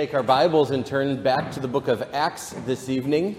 [0.00, 3.36] take our Bibles and turn back to the book of Acts this evening.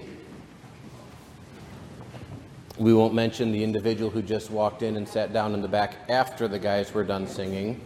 [2.78, 5.96] We won't mention the individual who just walked in and sat down in the back
[6.08, 7.82] after the guys were done singing.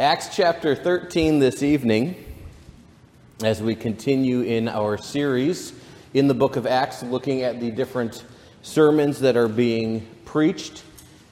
[0.00, 2.16] Acts chapter 13 this evening,
[3.44, 5.74] as we continue in our series
[6.12, 8.24] in the book of Acts, looking at the different
[8.62, 10.82] sermons that are being preached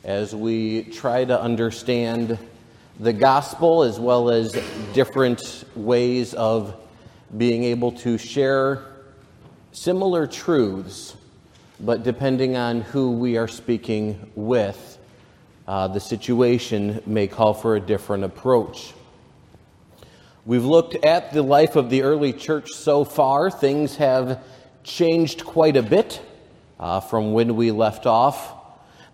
[0.05, 2.39] as we try to understand
[3.01, 4.53] the gospel as well as
[4.93, 6.77] different ways of
[7.37, 8.85] being able to share
[9.73, 11.17] similar truths,
[11.81, 14.99] but depending on who we are speaking with,
[15.67, 18.95] uh, the situation may call for a different approach.
[20.47, 23.51] We've looked at the life of the early church so far.
[23.51, 24.45] Things have
[24.85, 26.21] changed quite a bit
[26.79, 28.54] uh, from when we left off.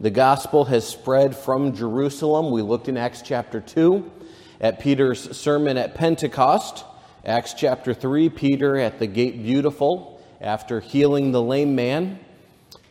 [0.00, 2.50] The gospel has spread from Jerusalem.
[2.50, 4.10] We looked in Acts chapter 2
[4.58, 6.86] at Peter's sermon at Pentecost.
[7.22, 12.18] Acts chapter 3, Peter at the gate beautiful after healing the lame man.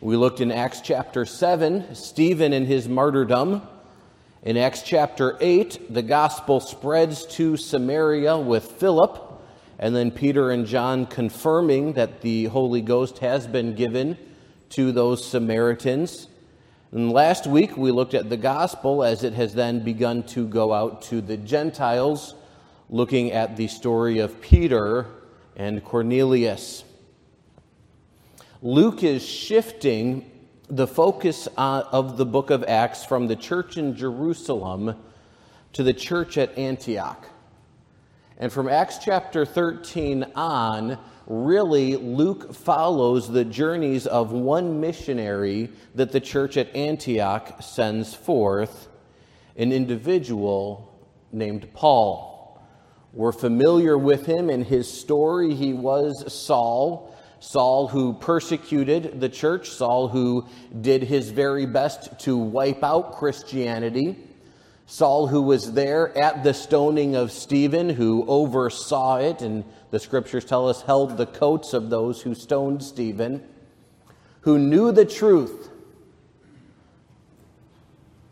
[0.01, 3.63] We looked in Acts chapter 7, Stephen and his martyrdom.
[4.43, 9.41] In Acts chapter 8, the gospel spreads to Samaria with Philip,
[9.79, 14.15] and then Peter and John confirming that the Holy Ghost has been given
[14.69, 16.27] to those Samaritans.
[16.91, 20.73] And last week we looked at the gospel as it has then begun to go
[20.73, 22.33] out to the Gentiles,
[22.89, 25.05] looking at the story of Peter
[25.55, 26.83] and Cornelius.
[28.63, 30.31] Luke is shifting
[30.67, 34.95] the focus uh, of the book of Acts from the church in Jerusalem
[35.73, 37.27] to the church at Antioch.
[38.39, 40.97] And from Acts chapter 13 on,
[41.29, 48.89] really, Luke follows the journeys of one missionary that the church at Antioch sends forth,
[49.55, 50.99] an individual
[51.31, 52.59] named Paul.
[53.13, 55.53] We're familiar with him and his story.
[55.53, 60.45] He was Saul, Saul who persecuted the church, Saul who
[60.81, 64.17] did his very best to wipe out Christianity.
[64.91, 70.43] Saul, who was there at the stoning of Stephen, who oversaw it, and the scriptures
[70.43, 73.47] tell us held the coats of those who stoned Stephen,
[74.41, 75.69] who knew the truth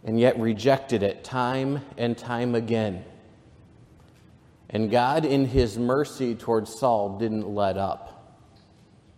[0.04, 3.06] and yet rejected it time and time again.
[4.72, 8.36] And God, in his mercy towards Saul, didn't let up.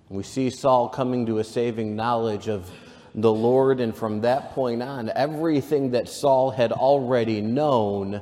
[0.10, 2.70] We see Saul coming to a saving knowledge of
[3.16, 8.22] the Lord, and from that point on, everything that Saul had already known,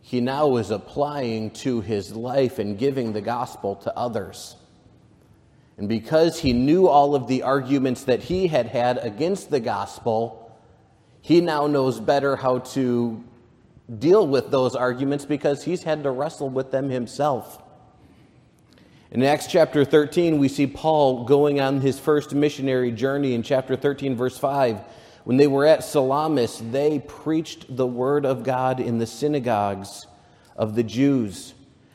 [0.00, 4.56] he now was applying to his life and giving the gospel to others.
[5.76, 10.56] And because he knew all of the arguments that he had had against the gospel,
[11.20, 13.22] he now knows better how to
[13.98, 17.62] deal with those arguments because he's had to wrestle with them himself.
[19.10, 23.74] In Acts chapter 13, we see Paul going on his first missionary journey in chapter
[23.74, 24.80] 13, verse 5.
[25.24, 30.06] When they were at Salamis, they preached the word of God in the synagogues
[30.56, 31.54] of the Jews.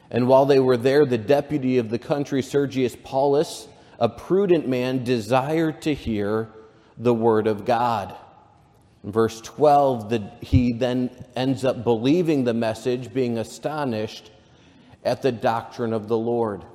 [0.09, 3.67] And while they were there, the deputy of the country, Sergius Paulus,
[3.99, 6.49] a prudent man, desired to hear
[6.97, 8.15] the word of God.
[9.03, 14.31] In verse 12, the, he then ends up believing the message, being astonished
[15.03, 16.65] at the doctrine of the Lord.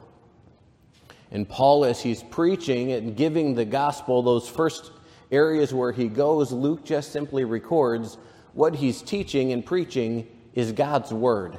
[1.31, 4.93] And Paul, as he's preaching and giving the gospel, those first
[5.31, 8.17] areas where he goes, Luke just simply records
[8.55, 11.59] what he's teaching and preaching is God's word.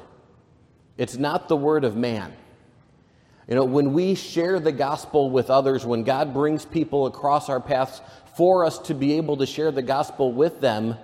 [0.98, 2.34] It's not the word of man.
[3.48, 7.60] You know, when we share the gospel with others, when God brings people across our
[7.60, 8.02] paths
[8.36, 10.96] for us to be able to share the gospel with them,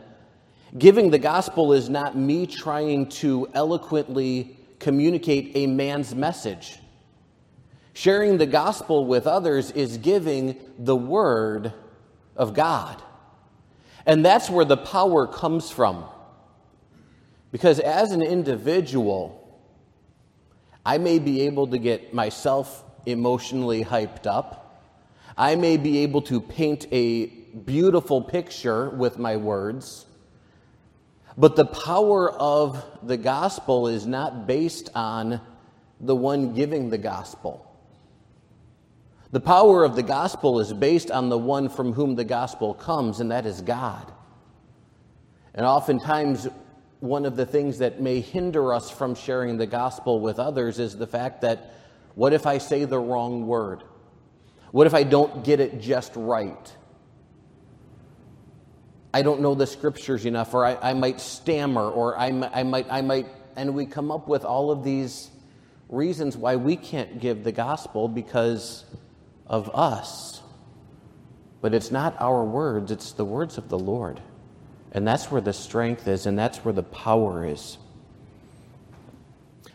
[0.77, 6.77] giving the gospel is not me trying to eloquently communicate a man's message.
[7.95, 11.71] Sharing the gospel with others is giving the word
[12.35, 13.01] of God.
[14.05, 16.03] And that's where the power comes from.
[17.53, 19.41] Because as an individual,
[20.85, 24.83] I may be able to get myself emotionally hyped up.
[25.37, 30.05] I may be able to paint a beautiful picture with my words.
[31.37, 35.39] But the power of the gospel is not based on
[36.01, 37.64] the one giving the gospel.
[39.31, 43.19] The power of the gospel is based on the one from whom the gospel comes,
[43.19, 44.11] and that is God.
[45.53, 46.47] And oftentimes,
[46.99, 50.97] one of the things that may hinder us from sharing the gospel with others is
[50.97, 51.73] the fact that
[52.15, 53.83] what if I say the wrong word?
[54.71, 56.71] What if I don't get it just right?
[59.13, 62.87] I don't know the scriptures enough, or I, I might stammer, or I, I, might,
[62.89, 65.29] I might, and we come up with all of these
[65.87, 68.83] reasons why we can't give the gospel because
[69.47, 70.41] of us.
[71.61, 74.21] But it's not our words, it's the words of the Lord.
[74.91, 77.77] And that's where the strength is, and that's where the power is.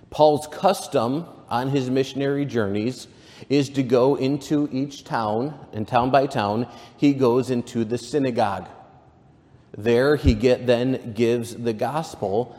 [0.08, 3.06] Paul's custom on his missionary journeys
[3.48, 8.68] is to go into each town, and town by town, he goes into the synagogue.
[9.76, 12.58] There he get, then gives the gospel.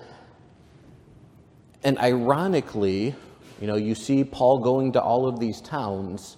[1.84, 3.16] And ironically,
[3.60, 6.38] you know, you see Paul going to all of these towns.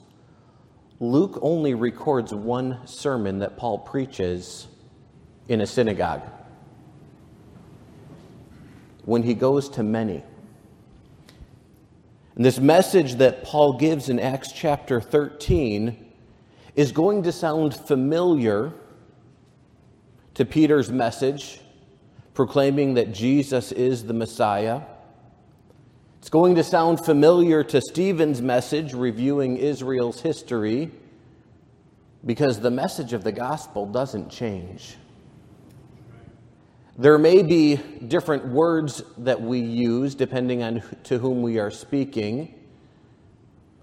[1.04, 4.68] Luke only records one sermon that Paul preaches
[5.50, 6.22] in a synagogue
[9.04, 10.24] when he goes to many.
[12.38, 16.14] And this message that Paul gives in Acts chapter 13
[16.74, 18.72] is going to sound familiar
[20.36, 21.60] to Peter's message,
[22.34, 24.84] proclaiming that Jesus is the Messiah.
[26.24, 30.90] It's going to sound familiar to Stephen's message, reviewing Israel's history,
[32.26, 34.96] because the message of the gospel doesn't change.
[36.98, 42.56] There may be different words that we use depending on to whom we are speaking,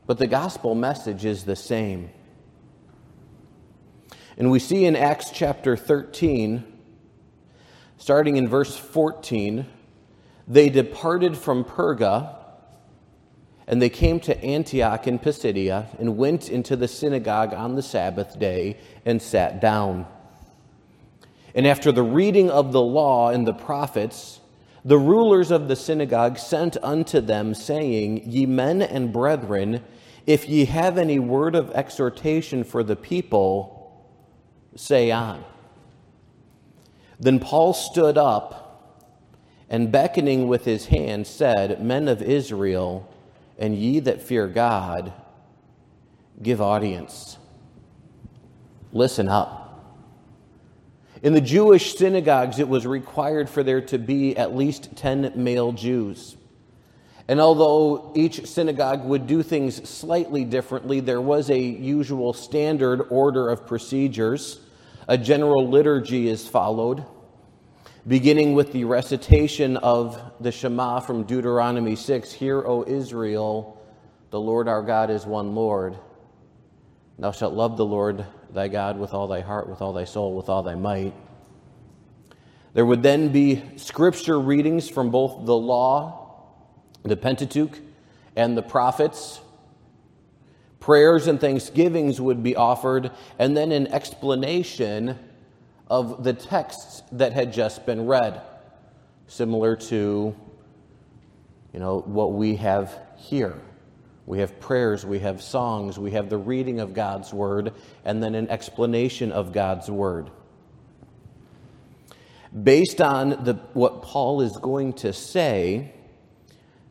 [0.07, 2.09] but the gospel message is the same.
[4.39, 6.65] And we see in Acts chapter 13,
[7.99, 9.67] starting in verse 14,
[10.51, 12.37] they departed from Perga
[13.69, 18.37] and they came to Antioch in Pisidia and went into the synagogue on the Sabbath
[18.37, 18.77] day
[19.07, 20.07] and sat down.
[21.55, 24.41] And after the reading of the law and the prophets,
[24.85, 29.85] the rulers of the synagogue sent unto them, saying, Ye men and brethren,
[30.27, 34.05] if ye have any word of exhortation for the people,
[34.75, 35.45] say on.
[37.21, 38.70] Then Paul stood up
[39.71, 43.09] and beckoning with his hand said, Men of Israel,
[43.57, 45.13] and ye that fear God,
[46.43, 47.39] give audience.
[48.93, 49.59] Listen up.
[51.23, 55.71] In the Jewish synagogues, it was required for there to be at least 10 male
[55.71, 56.37] Jews.
[57.29, 63.49] And although each synagogue would do things slightly differently, there was a usual standard order
[63.51, 64.59] of procedures.
[65.07, 67.05] A general liturgy is followed
[68.07, 73.79] beginning with the recitation of the Shema from Deuteronomy 6 Hear, O Israel,
[74.31, 75.99] the Lord our God is one Lord.
[77.19, 80.35] Thou shalt love the Lord thy God with all thy heart, with all thy soul,
[80.35, 81.13] with all thy might.
[82.73, 86.47] There would then be scripture readings from both the law,
[87.03, 87.79] the Pentateuch,
[88.35, 89.41] and the prophets.
[90.79, 95.19] Prayers and thanksgivings would be offered, and then an explanation
[95.91, 98.41] of the texts that had just been read,
[99.27, 100.35] similar to
[101.73, 103.61] you know what we have here.
[104.25, 108.37] We have prayers, we have songs, we have the reading of God's word, and then
[108.37, 110.31] an explanation of God's word.
[112.63, 115.93] Based on the, what Paul is going to say,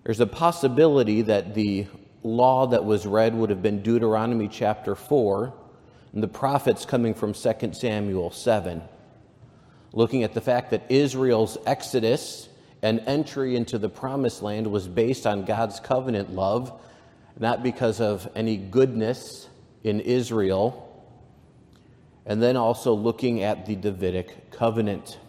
[0.04, 1.88] there's a possibility that the
[2.24, 5.54] law that was read would have been Deuteronomy chapter 4,
[6.14, 8.82] and the prophets coming from 2 Samuel 7,
[9.94, 12.50] looking at the fact that Israel's exodus
[12.82, 16.80] and entry into the promised land was based on God's covenant love,
[17.38, 19.48] not because of any goodness
[19.84, 20.86] in Israel,
[22.26, 25.20] and then also looking at the Davidic covenant.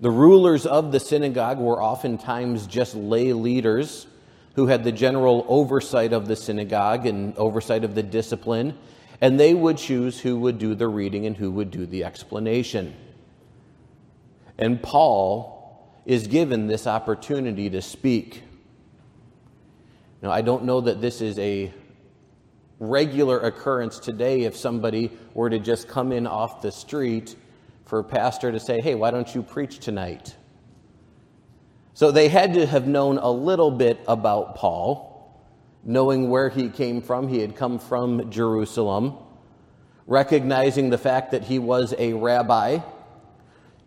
[0.00, 4.06] The rulers of the synagogue were oftentimes just lay leaders
[4.54, 8.76] who had the general oversight of the synagogue and oversight of the discipline
[9.20, 12.94] and they would choose who would do the reading and who would do the explanation.
[14.56, 18.42] And Paul is given this opportunity to speak.
[20.22, 21.72] Now, I don't know that this is a
[22.80, 27.34] regular occurrence today if somebody were to just come in off the street
[27.84, 30.36] for a pastor to say, hey, why don't you preach tonight?
[31.94, 35.17] So they had to have known a little bit about Paul
[35.88, 37.28] knowing where he came from.
[37.28, 39.16] He had come from Jerusalem,
[40.06, 42.80] recognizing the fact that he was a rabbi,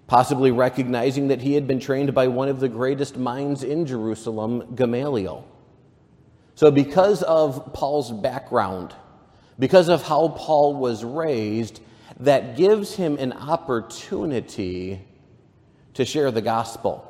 [0.07, 4.73] possibly recognizing that he had been trained by one of the greatest minds in Jerusalem,
[4.73, 5.47] Gamaliel.
[6.55, 8.95] So, because of Paul's background,
[9.59, 11.81] because of how Paul was raised,
[12.19, 15.05] that gives him an opportunity
[15.93, 17.07] to share the gospel.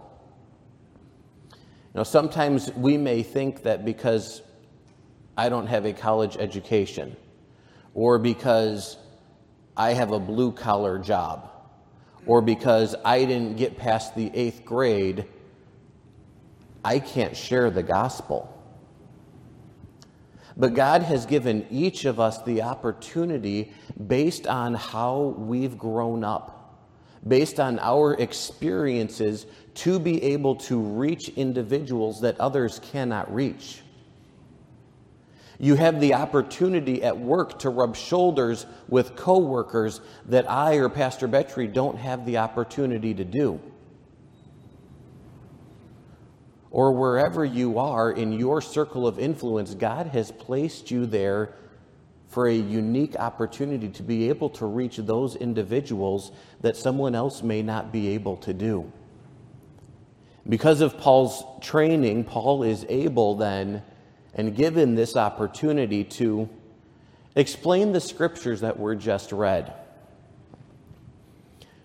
[1.54, 4.42] You know, sometimes we may think that because
[5.42, 7.18] I don't have a college education,
[7.96, 8.98] or because
[9.76, 11.50] I have a blue collar job,
[12.28, 15.26] or because I didn't get past the eighth grade,
[16.86, 18.56] I can't share the gospel.
[20.58, 23.74] But God has given each of us the opportunity
[24.06, 26.86] based on how we've grown up,
[27.28, 33.82] based on our experiences, to be able to reach individuals that others cannot reach.
[35.62, 41.28] You have the opportunity at work to rub shoulders with coworkers that I or Pastor
[41.28, 43.62] Betry don't have the opportunity to do.
[46.72, 51.54] Or wherever you are in your circle of influence, God has placed you there
[52.28, 57.62] for a unique opportunity to be able to reach those individuals that someone else may
[57.62, 58.92] not be able to do.
[60.50, 63.84] Because of Paul's training, Paul is able then
[64.34, 66.50] and given this opportunity to
[67.36, 69.74] explain the scriptures that were just read.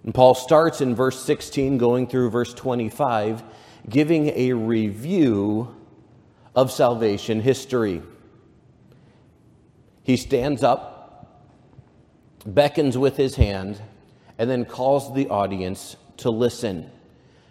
[0.05, 3.43] And Paul starts in verse 16, going through verse 25,
[3.89, 5.75] giving a review
[6.55, 8.03] of salvation history.
[10.05, 11.43] He stands up,
[12.47, 13.81] beckons with his hand,
[14.39, 16.91] and then calls the audience to listen.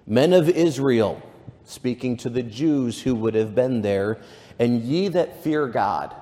[0.07, 1.21] Men of Israel,
[1.65, 4.19] speaking to the Jews who would have been there,
[4.59, 6.15] and ye that fear God,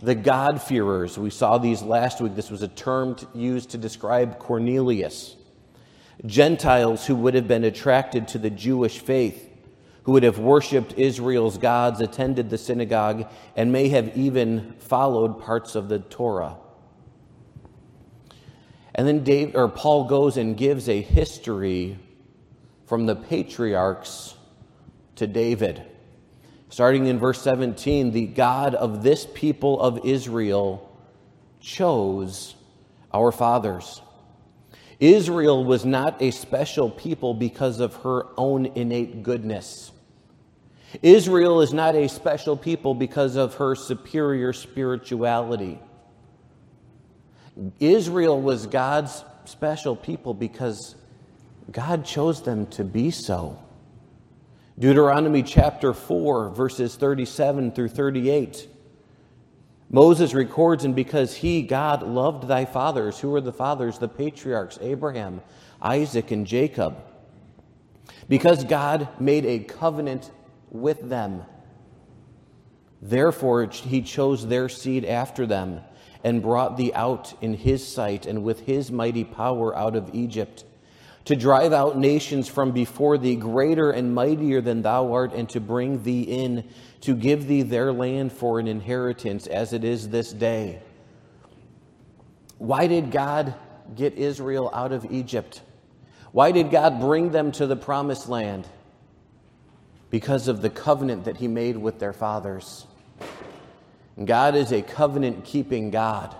[0.00, 1.16] the God-fearers.
[1.16, 2.34] We saw these last week.
[2.34, 5.36] This was a term used to describe Cornelius.
[6.26, 9.50] Gentiles who would have been attracted to the Jewish faith,
[10.04, 15.74] who would have worshiped Israel's gods, attended the synagogue, and may have even followed parts
[15.74, 16.56] of the Torah.
[18.94, 21.98] And then Dave, or Paul goes and gives a history
[22.86, 24.34] from the patriarchs
[25.16, 25.82] to David.
[26.68, 30.90] Starting in verse 17, the God of this people of Israel
[31.60, 32.54] chose
[33.12, 34.00] our fathers.
[35.00, 39.92] Israel was not a special people because of her own innate goodness.
[41.02, 45.78] Israel is not a special people because of her superior spirituality.
[47.80, 50.94] Israel was God's special people because
[51.70, 53.58] God chose them to be so.
[54.76, 58.68] Deuteronomy chapter 4, verses 37 through 38.
[59.88, 63.98] Moses records, and because he, God, loved thy fathers, who were the fathers?
[63.98, 65.42] The patriarchs, Abraham,
[65.80, 66.96] Isaac, and Jacob.
[68.28, 70.32] Because God made a covenant
[70.70, 71.44] with them,
[73.00, 75.82] therefore he chose their seed after them
[76.24, 80.64] and brought thee out in his sight and with his mighty power out of Egypt
[81.24, 85.60] to drive out nations from before thee, greater and mightier than thou art, and to
[85.60, 86.68] bring thee in,
[87.00, 90.80] to give thee their land for an inheritance, as it is this day.
[92.58, 93.54] Why did God
[93.96, 95.62] get Israel out of Egypt?
[96.32, 98.66] Why did God bring them to the promised land?
[100.10, 102.86] Because of the covenant that He made with their fathers.
[104.22, 106.36] God is a covenant keeping God.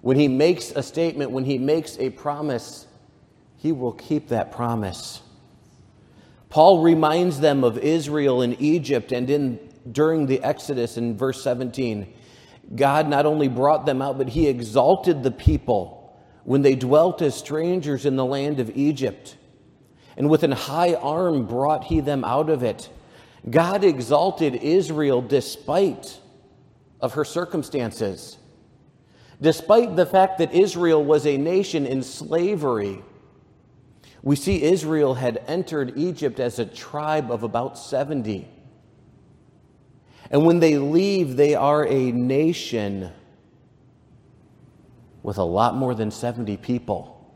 [0.00, 2.86] When He makes a statement, when He makes a promise,
[3.64, 5.22] he will keep that promise.
[6.50, 9.58] Paul reminds them of Israel in Egypt and in
[9.90, 12.12] during the Exodus in verse 17.
[12.76, 17.34] God not only brought them out, but he exalted the people when they dwelt as
[17.34, 19.34] strangers in the land of Egypt.
[20.18, 22.90] And with an high arm brought he them out of it.
[23.48, 26.20] God exalted Israel despite
[27.00, 28.36] of her circumstances.
[29.40, 33.02] Despite the fact that Israel was a nation in slavery,
[34.24, 38.48] we see Israel had entered Egypt as a tribe of about 70.
[40.30, 43.12] And when they leave, they are a nation
[45.22, 47.30] with a lot more than 70 people,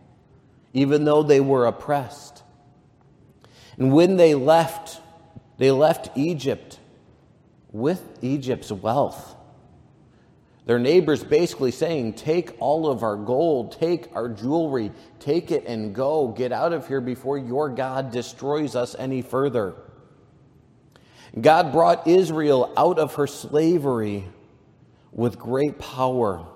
[0.73, 2.42] even though they were oppressed.
[3.76, 5.02] And when they left,
[5.59, 6.78] they left Egypt
[7.71, 9.37] with Egypt's wealth.
[10.68, 15.94] Their neighbors basically saying, Take all of our gold, take our jewelry, take it and
[15.94, 16.28] go.
[16.28, 19.75] Get out of here before your God destroys us any further.
[21.40, 24.26] God brought Israel out of her slavery
[25.10, 26.46] with great power.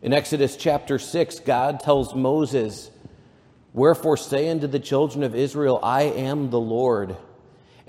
[0.00, 2.92] In Exodus chapter 6, God tells Moses,
[3.72, 7.16] Wherefore say unto the children of Israel, I am the Lord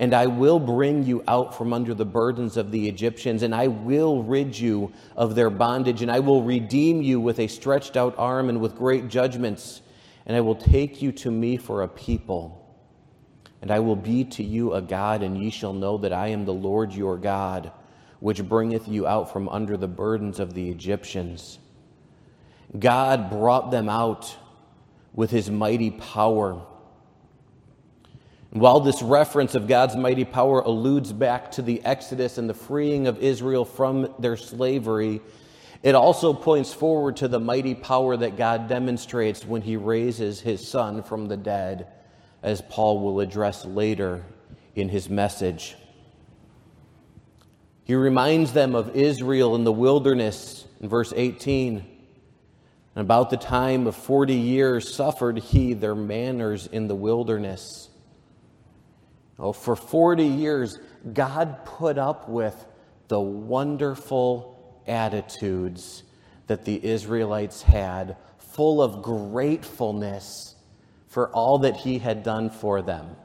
[0.00, 3.66] and I will bring you out from under the burdens of the Egyptians, and I
[3.68, 8.14] will rid you of their bondage, and I will redeem you with a stretched out
[8.16, 9.82] arm and with great judgments,
[10.24, 12.56] and I will take you to me for a people.
[13.60, 16.46] And I will be to you a God, and ye shall know that I am
[16.46, 17.70] the Lord your God,
[18.20, 21.58] which bringeth you out from under the burdens of the Egyptians.
[22.78, 24.34] God brought them out
[25.12, 26.64] with his mighty power.
[28.50, 33.06] While this reference of God's mighty power alludes back to the Exodus and the freeing
[33.06, 35.20] of Israel from their slavery,
[35.84, 40.66] it also points forward to the mighty power that God demonstrates when he raises his
[40.66, 41.86] son from the dead,
[42.42, 44.24] as Paul will address later
[44.74, 45.76] in his message.
[47.84, 51.86] He reminds them of Israel in the wilderness in verse 18.
[52.96, 57.89] And about the time of 40 years suffered he their manners in the wilderness.
[59.40, 60.78] Oh, for 40 years,
[61.14, 62.66] God put up with
[63.08, 66.02] the wonderful attitudes
[66.46, 70.54] that the Israelites had, full of gratefulness
[71.08, 73.16] for all that he had done for them.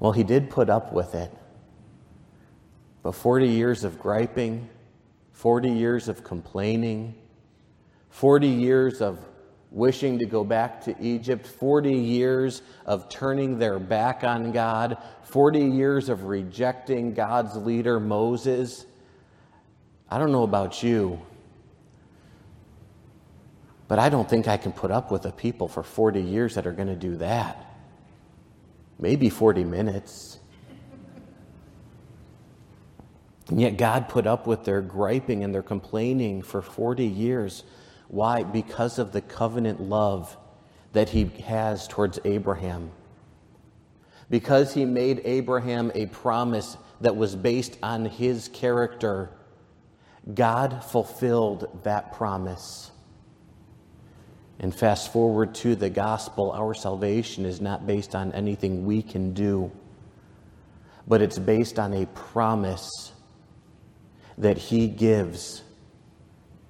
[0.00, 1.30] Well, he did put up with it.
[3.02, 4.68] But 40 years of griping,
[5.32, 7.14] 40 years of complaining,
[8.08, 9.18] 40 years of
[9.70, 15.60] wishing to go back to Egypt, 40 years of turning their back on God, 40
[15.60, 18.86] years of rejecting God's leader, Moses.
[20.10, 21.20] I don't know about you,
[23.88, 26.66] but I don't think I can put up with a people for 40 years that
[26.66, 27.66] are going to do that.
[28.98, 30.38] Maybe 40 minutes.
[33.48, 37.64] And yet God put up with their griping and their complaining for 40 years.
[38.08, 38.42] Why?
[38.42, 40.36] Because of the covenant love
[40.92, 42.90] that he has towards Abraham.
[44.30, 49.30] Because he made Abraham a promise that was based on his character,
[50.34, 52.90] God fulfilled that promise.
[54.58, 59.32] And fast forward to the gospel, our salvation is not based on anything we can
[59.32, 59.70] do,
[61.06, 63.12] but it's based on a promise
[64.36, 65.62] that he gives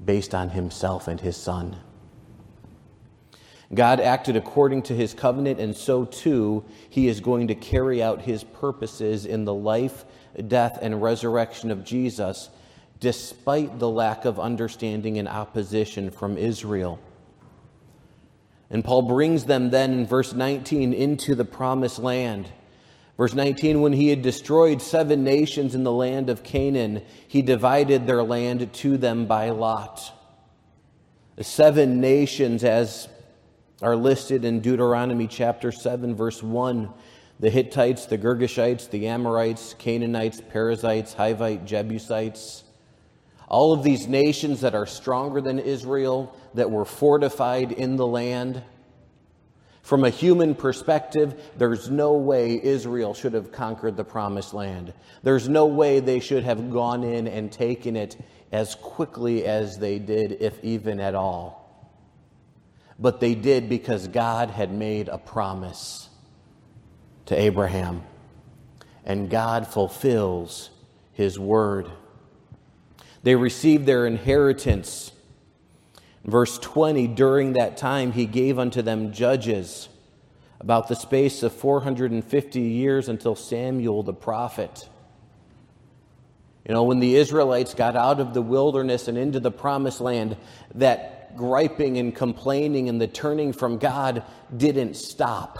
[0.04, 1.76] based on himself and his son.
[3.74, 8.22] God acted according to his covenant, and so too he is going to carry out
[8.22, 10.04] his purposes in the life,
[10.46, 12.48] death, and resurrection of Jesus,
[12.98, 16.98] despite the lack of understanding and opposition from Israel.
[18.70, 22.48] And Paul brings them then in verse 19 into the promised land.
[23.18, 28.06] Verse 19 When he had destroyed seven nations in the land of Canaan, he divided
[28.06, 30.14] their land to them by lot.
[31.36, 33.08] The seven nations, as
[33.82, 36.92] are listed in Deuteronomy chapter 7, verse 1
[37.40, 42.64] the Hittites, the Girgashites, the Amorites, Canaanites, Perizzites, Hivites, Jebusites.
[43.46, 48.62] All of these nations that are stronger than Israel, that were fortified in the land.
[49.88, 54.92] From a human perspective, there's no way Israel should have conquered the promised land.
[55.22, 58.22] There's no way they should have gone in and taken it
[58.52, 61.90] as quickly as they did, if even at all.
[62.98, 66.10] But they did because God had made a promise
[67.24, 68.02] to Abraham,
[69.06, 70.68] and God fulfills
[71.14, 71.90] his word.
[73.22, 75.12] They received their inheritance
[76.28, 79.88] Verse 20 During that time, he gave unto them judges
[80.60, 84.88] about the space of 450 years until Samuel the prophet.
[86.66, 90.36] You know, when the Israelites got out of the wilderness and into the promised land,
[90.74, 94.22] that griping and complaining and the turning from God
[94.54, 95.58] didn't stop.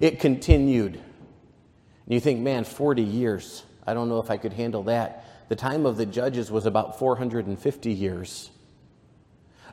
[0.00, 0.94] It continued.
[0.94, 3.62] And you think, man, 40 years.
[3.86, 5.48] I don't know if I could handle that.
[5.48, 8.50] The time of the judges was about 450 years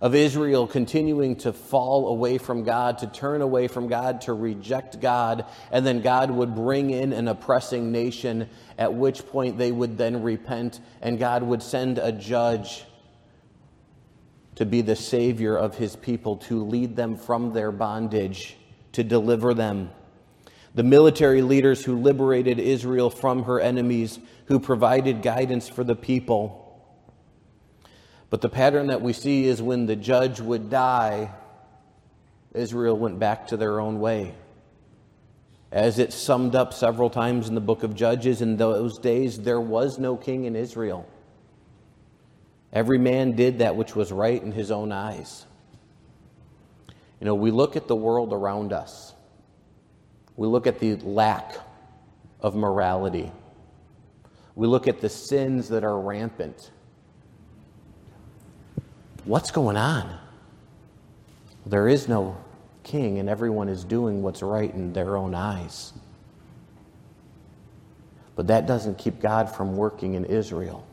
[0.01, 4.99] of Israel continuing to fall away from God, to turn away from God, to reject
[4.99, 9.99] God, and then God would bring in an oppressing nation, at which point they would
[9.99, 12.83] then repent, and God would send a judge
[14.55, 18.57] to be the savior of his people, to lead them from their bondage,
[18.93, 19.91] to deliver them.
[20.73, 26.60] The military leaders who liberated Israel from her enemies, who provided guidance for the people
[28.31, 31.29] but the pattern that we see is when the judge would die,
[32.53, 34.33] Israel went back to their own way.
[35.69, 39.59] As it's summed up several times in the book of Judges, in those days there
[39.59, 41.07] was no king in Israel.
[42.71, 45.45] Every man did that which was right in his own eyes.
[47.19, 49.13] You know, we look at the world around us,
[50.37, 51.57] we look at the lack
[52.39, 53.29] of morality,
[54.55, 56.71] we look at the sins that are rampant.
[59.25, 60.17] What's going on?
[61.65, 62.37] There is no
[62.83, 65.93] king, and everyone is doing what's right in their own eyes.
[68.35, 70.87] But that doesn't keep God from working in Israel.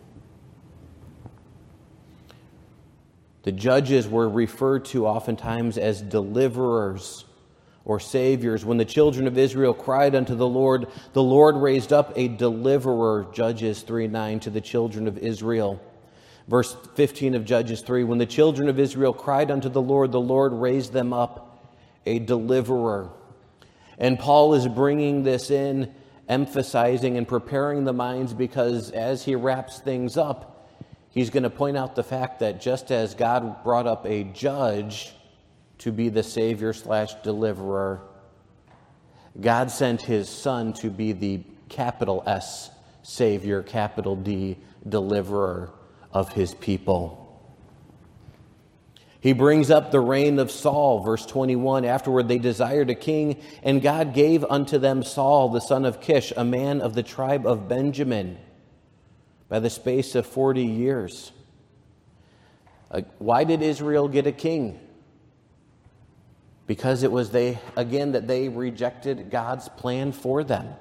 [3.45, 7.25] The judges were referred to oftentimes as deliverers
[7.87, 8.63] or saviors.
[8.63, 13.27] When the children of Israel cried unto the Lord, the Lord raised up a deliverer,
[13.33, 15.81] Judges 3 9, to the children of Israel.
[16.49, 20.21] Verse 15 of Judges 3 When the children of Israel cried unto the Lord, the
[20.21, 21.69] Lord raised them up
[22.07, 23.11] a deliverer.
[23.99, 25.95] And Paul is bringing this in,
[26.29, 30.71] emphasizing and preparing the minds because as he wraps things up,
[31.11, 35.13] he's going to point out the fact that just as God brought up a judge
[35.79, 38.01] to be the Savior slash deliverer,
[39.39, 42.71] God sent his Son to be the capital S
[43.03, 44.57] Savior, capital D
[44.89, 45.73] deliverer
[46.13, 47.25] of his people.
[49.21, 51.85] He brings up the reign of Saul, verse 21.
[51.85, 56.33] Afterward, they desired a king, and God gave unto them Saul, the son of Kish,
[56.37, 58.39] a man of the tribe of Benjamin,
[59.49, 61.33] by the space of 40 years.
[62.91, 64.79] Uh, why did Israel get a king?
[66.69, 70.75] Because it was they, again, that they rejected God's plan for them.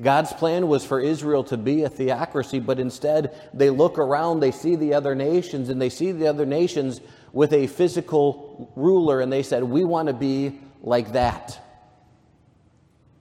[0.00, 4.50] God's plan was for Israel to be a theocracy, but instead they look around, they
[4.50, 7.00] see the other nations, and they see the other nations
[7.32, 11.58] with a physical ruler, and they said, We want to be like that.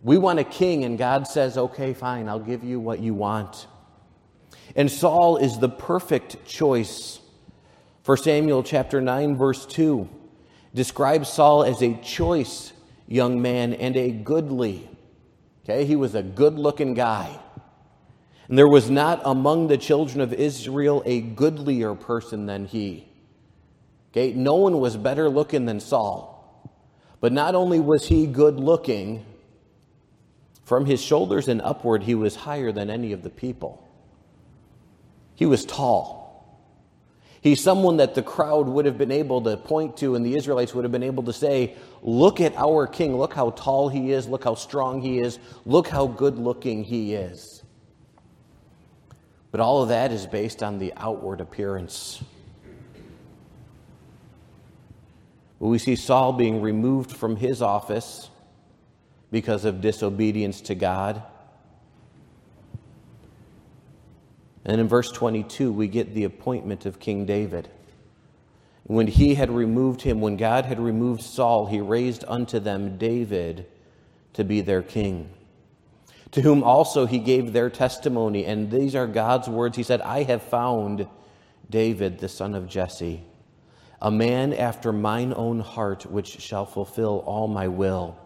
[0.01, 3.67] We want a king, and God says, Okay, fine, I'll give you what you want.
[4.75, 7.19] And Saul is the perfect choice.
[8.03, 10.09] For Samuel chapter 9, verse 2
[10.73, 12.73] describes Saul as a choice
[13.07, 14.87] young man and a goodly.
[15.63, 17.39] Okay, he was a good looking guy.
[18.47, 23.07] And there was not among the children of Israel a goodlier person than he.
[24.11, 26.29] Okay, no one was better looking than Saul.
[27.21, 29.25] But not only was he good looking,
[30.65, 33.87] from his shoulders and upward, he was higher than any of the people.
[35.35, 36.20] He was tall.
[37.41, 40.75] He's someone that the crowd would have been able to point to, and the Israelites
[40.75, 43.17] would have been able to say, Look at our king.
[43.17, 44.27] Look how tall he is.
[44.27, 45.39] Look how strong he is.
[45.65, 47.63] Look how good looking he is.
[49.51, 52.23] But all of that is based on the outward appearance.
[55.59, 58.29] We see Saul being removed from his office
[59.31, 61.21] because of disobedience to God.
[64.63, 67.69] And in verse 22, we get the appointment of King David.
[68.83, 73.65] When he had removed him, when God had removed Saul, he raised unto them David
[74.33, 75.29] to be their king,
[76.31, 78.45] to whom also he gave their testimony.
[78.45, 79.77] And these are God's words.
[79.77, 81.07] He said, I have found
[81.69, 83.23] David, the son of Jesse,
[84.01, 88.17] a man after mine own heart, which shall fulfill all my will.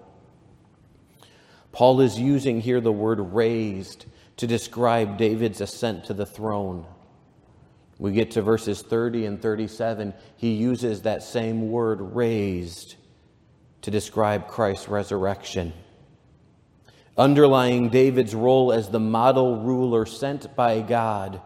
[1.71, 4.05] Paul is using here the word raised
[4.37, 6.85] to describe David's ascent to the throne.
[7.97, 12.95] We get to verses 30 and 37, he uses that same word raised
[13.81, 15.73] to describe Christ's resurrection.
[17.17, 21.41] Underlying David's role as the model ruler sent by God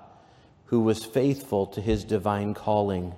[0.66, 3.14] who was faithful to his divine calling.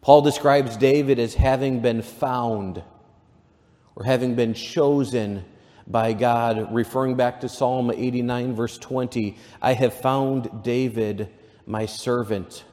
[0.00, 2.82] Paul describes David as having been found
[3.96, 5.44] or having been chosen
[5.86, 11.28] by God, referring back to Psalm 89, verse 20 I have found David,
[11.66, 12.64] my servant.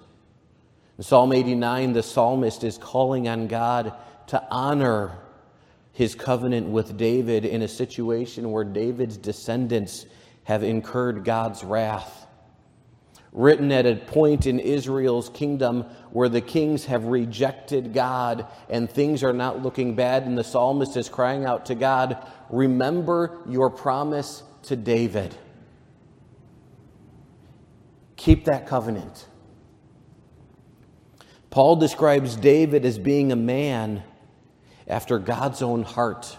[0.98, 3.94] In Psalm 89, the psalmist is calling on God
[4.28, 5.20] to honor
[5.92, 10.06] his covenant with David in a situation where David's descendants
[10.44, 12.28] have incurred God's wrath
[13.34, 19.24] written at a point in Israel's kingdom where the kings have rejected God and things
[19.24, 24.44] are not looking bad, and the psalmist is crying out to God, Remember your promise
[24.64, 25.36] to David.
[28.16, 29.28] Keep that covenant.
[31.50, 34.04] Paul describes David as being a man
[34.88, 36.38] after God's own heart.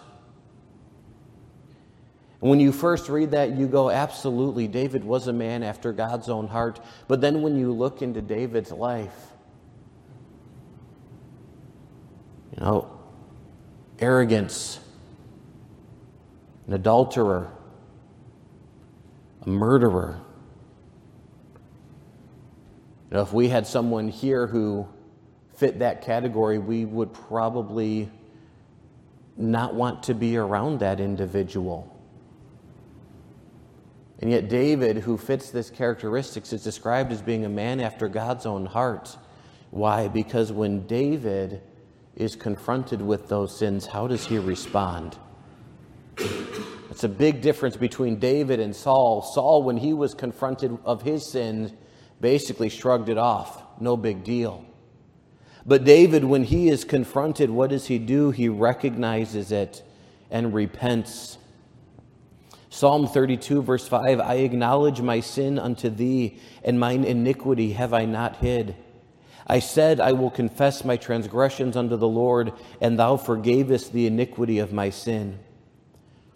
[2.44, 6.46] When you first read that, you go, absolutely, David was a man after God's own
[6.46, 6.78] heart.
[7.09, 9.14] But then when you look into David's life,
[12.52, 13.00] you know,
[13.98, 14.78] arrogance,
[16.66, 17.50] an adulterer,
[19.40, 20.20] a murderer.
[23.11, 24.87] You know, if we had someone here who
[25.57, 28.11] fit that category, we would probably
[29.35, 31.90] not want to be around that individual.
[34.20, 38.46] And yet, David, who fits this characteristics, is described as being a man after God's
[38.46, 39.16] own heart.
[39.70, 40.09] Why?
[40.09, 41.61] Because when David
[42.14, 45.18] is confronted with those sins, how does he respond?
[46.16, 49.20] It's a big difference between David and Saul.
[49.22, 51.72] Saul, when he was confronted of his sins,
[52.20, 53.64] basically shrugged it off.
[53.81, 54.64] No big deal.
[55.66, 58.31] But David, when he is confronted, what does he do?
[58.31, 59.83] He recognizes it
[60.31, 61.38] and repents.
[62.74, 68.04] Psalm 32, verse 5 I acknowledge my sin unto thee, and mine iniquity have I
[68.04, 68.74] not hid.
[69.46, 74.58] I said, I will confess my transgressions unto the Lord, and thou forgavest the iniquity
[74.58, 75.38] of my sin.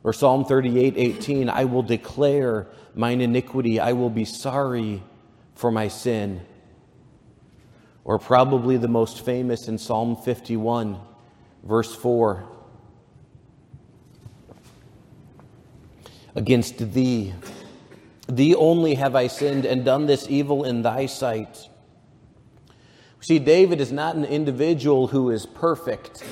[0.05, 5.03] Or Psalm 38, 18 I will declare mine iniquity, I will be sorry
[5.57, 6.43] for my sin
[8.05, 11.01] or probably the most famous in Psalm 51,
[11.65, 12.58] verse 4.
[16.35, 17.35] Against thee,
[18.29, 21.69] thee only have I sinned and done this evil in thy sight.
[23.21, 26.23] See, David is not an individual who is perfect.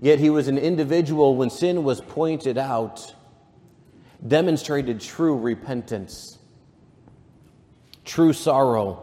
[0.00, 3.14] Yet he was an individual when sin was pointed out,
[4.26, 6.38] demonstrated true repentance,
[8.04, 9.02] true sorrow.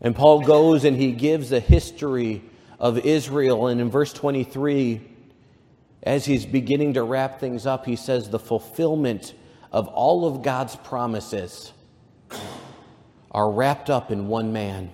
[0.00, 2.42] And Paul goes and he gives a history
[2.80, 3.68] of Israel.
[3.68, 5.00] And in verse 23,
[6.02, 9.34] as he's beginning to wrap things up, he says, The fulfillment
[9.70, 11.72] of all of God's promises
[13.30, 14.90] are wrapped up in one man.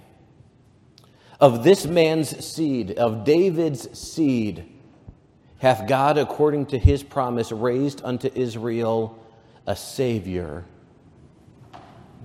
[1.41, 4.65] Of this man's seed, of David's seed,
[5.59, 9.19] hath God, according to his promise, raised unto Israel
[9.67, 10.65] a Savior,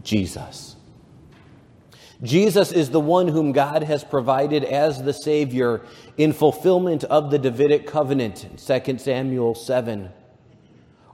[0.03, 0.72] Jesus.
[2.21, 5.81] Jesus is the one whom God has provided as the Savior
[6.17, 10.09] in fulfillment of the Davidic covenant, 2 Samuel 7.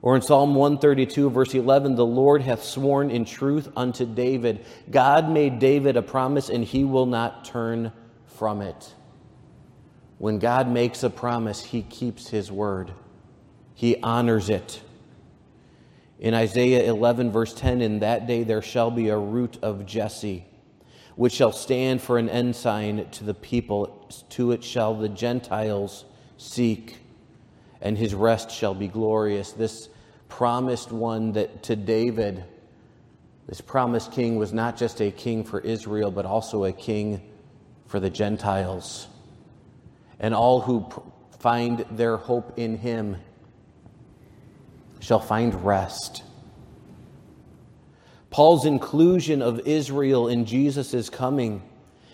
[0.01, 4.65] Or in Psalm 132, verse 11, the Lord hath sworn in truth unto David.
[4.89, 7.91] God made David a promise, and he will not turn
[8.25, 8.93] from it.
[10.17, 12.93] When God makes a promise, he keeps his word,
[13.73, 14.81] he honors it.
[16.19, 20.45] In Isaiah 11, verse 10, in that day there shall be a root of Jesse
[21.19, 24.07] which shall stand for an ensign to the people.
[24.29, 26.05] To it shall the Gentiles
[26.37, 26.99] seek,
[27.81, 29.51] and his rest shall be glorious.
[29.51, 29.89] This
[30.29, 32.45] promised one that to David,
[33.47, 37.21] this promised king was not just a king for Israel, but also a king
[37.85, 39.07] for the Gentiles.
[40.21, 40.87] And all who
[41.37, 43.17] find their hope in him
[45.01, 46.23] shall find rest.
[48.29, 51.63] Paul's inclusion of Israel in Jesus' coming,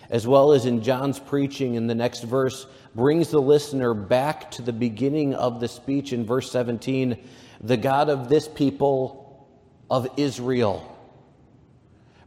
[0.08, 4.62] as well as in John's preaching in the next verse, brings the listener back to
[4.62, 7.18] the beginning of the speech in verse 17
[7.60, 9.48] the God of this people
[9.90, 10.92] of Israel.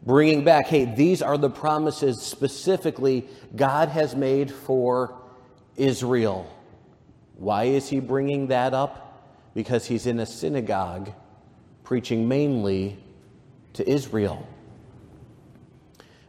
[0.03, 5.21] Bringing back, hey, these are the promises specifically God has made for
[5.75, 6.51] Israel.
[7.35, 9.23] Why is he bringing that up?
[9.53, 11.11] Because he's in a synagogue
[11.83, 12.97] preaching mainly
[13.79, 14.45] to Israel.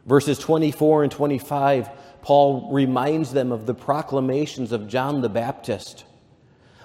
[0.05, 1.89] Verses 24 and 25,
[2.21, 6.05] Paul reminds them of the proclamations of John the Baptist.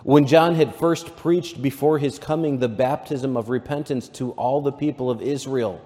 [0.03, 4.73] When John had first preached before his coming the baptism of repentance to all the
[4.73, 5.81] people of Israel.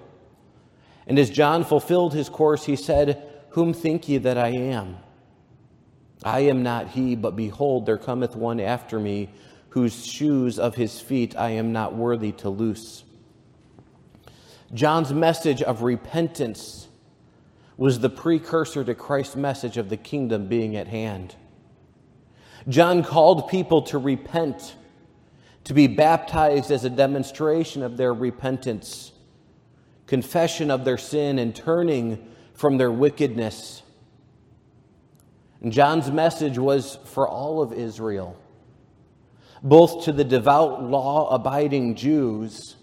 [1.05, 4.97] And as John fulfilled his course, he said, Whom think ye that I am?
[6.23, 9.29] I am not he, but behold, there cometh one after me,
[9.69, 13.03] whose shoes of his feet I am not worthy to loose.
[14.73, 16.87] John's message of repentance
[17.75, 21.35] was the precursor to Christ's message of the kingdom being at hand.
[22.69, 24.75] John called people to repent,
[25.65, 29.11] to be baptized as a demonstration of their repentance,
[30.07, 33.81] confession of their sin, and turning from their wickedness.
[35.61, 38.39] And John's message was for all of Israel,
[39.63, 42.77] both to the devout, law abiding Jews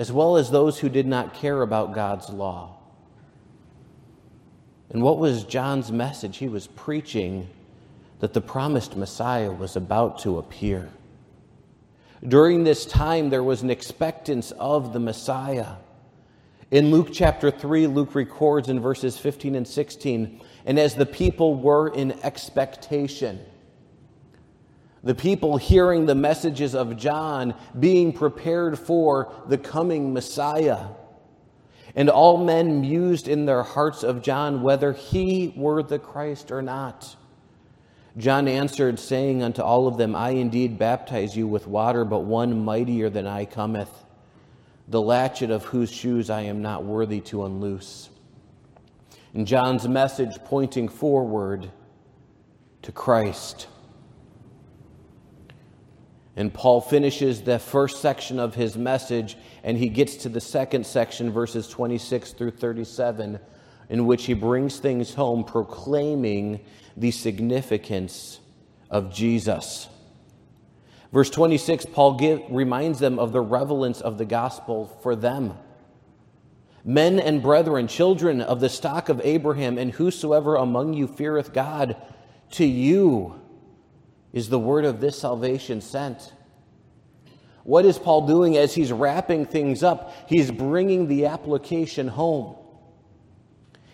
[0.00, 2.74] as well as those who did not care about God's law.
[4.88, 6.38] And what was John's message?
[6.38, 7.50] He was preaching
[8.20, 10.88] that the promised Messiah was about to appear.
[12.26, 15.74] During this time, there was an expectance of the Messiah.
[16.70, 21.56] In Luke chapter 3, Luke records in verses 15 and 16, and as the people
[21.56, 23.38] were in expectation,
[25.02, 30.88] the people hearing the messages of John, being prepared for the coming Messiah.
[31.94, 36.62] And all men mused in their hearts of John whether he were the Christ or
[36.62, 37.16] not.
[38.16, 42.64] John answered, saying unto all of them, I indeed baptize you with water, but one
[42.64, 43.90] mightier than I cometh,
[44.88, 48.10] the latchet of whose shoes I am not worthy to unloose.
[49.32, 51.70] And John's message pointing forward
[52.82, 53.68] to Christ.
[56.40, 60.86] And Paul finishes the first section of his message and he gets to the second
[60.86, 63.38] section, verses 26 through 37,
[63.90, 66.60] in which he brings things home, proclaiming
[66.96, 68.40] the significance
[68.88, 69.90] of Jesus.
[71.12, 75.52] Verse 26, Paul give, reminds them of the relevance of the gospel for them.
[76.82, 81.96] Men and brethren, children of the stock of Abraham, and whosoever among you feareth God,
[82.52, 83.38] to you
[84.32, 86.32] is the word of this salvation sent.
[87.64, 90.12] What is Paul doing as he's wrapping things up?
[90.28, 92.56] He's bringing the application home.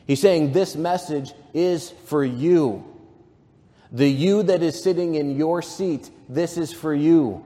[0.07, 2.85] He's saying, This message is for you.
[3.91, 7.45] The you that is sitting in your seat, this is for you.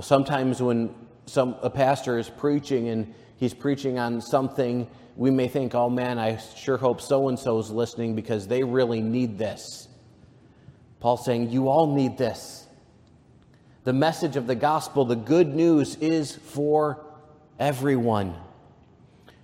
[0.00, 0.94] Sometimes when
[1.26, 6.18] some, a pastor is preaching and he's preaching on something, we may think, oh man,
[6.18, 9.88] I sure hope so and so is listening because they really need this.
[11.04, 12.66] Paul's saying, you all need this.
[13.82, 17.04] The message of the gospel, the good news, is for
[17.58, 18.34] everyone,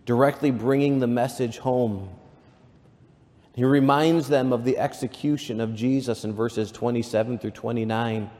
[0.06, 2.08] directly bringing the message home.
[3.54, 8.30] He reminds them of the execution of Jesus in verses 27 through 29.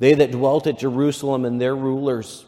[0.00, 2.46] They that dwelt at Jerusalem and their rulers,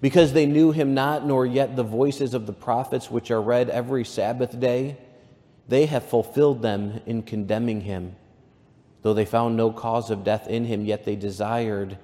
[0.00, 3.70] because they knew him not, nor yet the voices of the prophets which are read
[3.70, 4.96] every Sabbath day,
[5.68, 8.16] they have fulfilled them in condemning him.
[9.08, 11.96] Though they found no cause of death in him, yet they desired,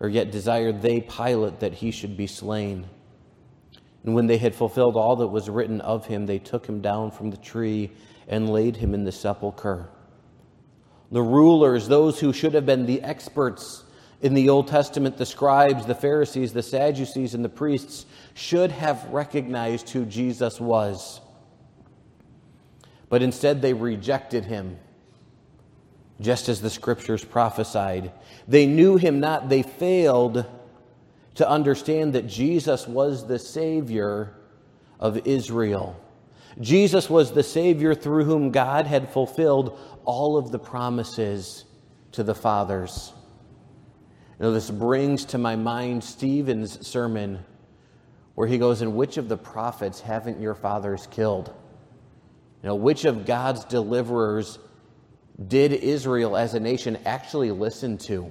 [0.00, 2.86] or yet desired they Pilate that he should be slain.
[4.02, 7.12] And when they had fulfilled all that was written of him, they took him down
[7.12, 7.92] from the tree
[8.26, 9.90] and laid him in the sepulchre.
[11.12, 13.84] The rulers, those who should have been the experts
[14.20, 19.04] in the Old Testament, the scribes, the Pharisees, the Sadducees, and the priests, should have
[19.10, 21.20] recognized who Jesus was.
[23.08, 24.80] But instead, they rejected him,
[26.20, 28.12] just as the scriptures prophesied.
[28.46, 30.44] They knew him not, they failed
[31.36, 34.34] to understand that Jesus was the Savior
[34.98, 35.98] of Israel.
[36.60, 41.64] Jesus was the Savior through whom God had fulfilled all of the promises
[42.12, 43.12] to the fathers.
[44.38, 47.44] You know, this brings to my mind Stephen's sermon
[48.34, 51.54] where he goes, And which of the prophets haven't your fathers killed?
[52.62, 54.58] You know, which of God's deliverers
[55.46, 58.30] did Israel as a nation actually listen to?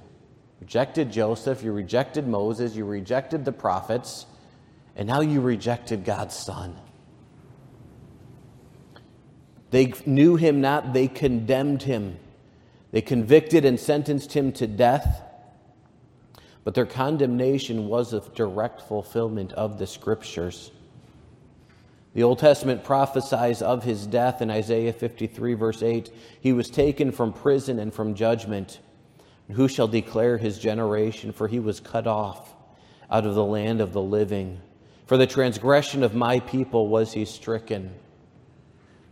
[0.60, 4.26] Rejected Joseph, you rejected Moses, you rejected the prophets,
[4.94, 6.76] and now you rejected God's Son.
[9.70, 12.18] They knew him not, they condemned him.
[12.90, 15.22] They convicted and sentenced him to death.
[16.64, 20.70] But their condemnation was a direct fulfillment of the scriptures.
[22.12, 26.10] The Old Testament prophesies of his death in Isaiah 53, verse 8.
[26.40, 28.80] He was taken from prison and from judgment.
[29.52, 31.32] Who shall declare his generation?
[31.32, 32.54] For he was cut off
[33.10, 34.60] out of the land of the living.
[35.06, 37.92] For the transgression of my people was he stricken.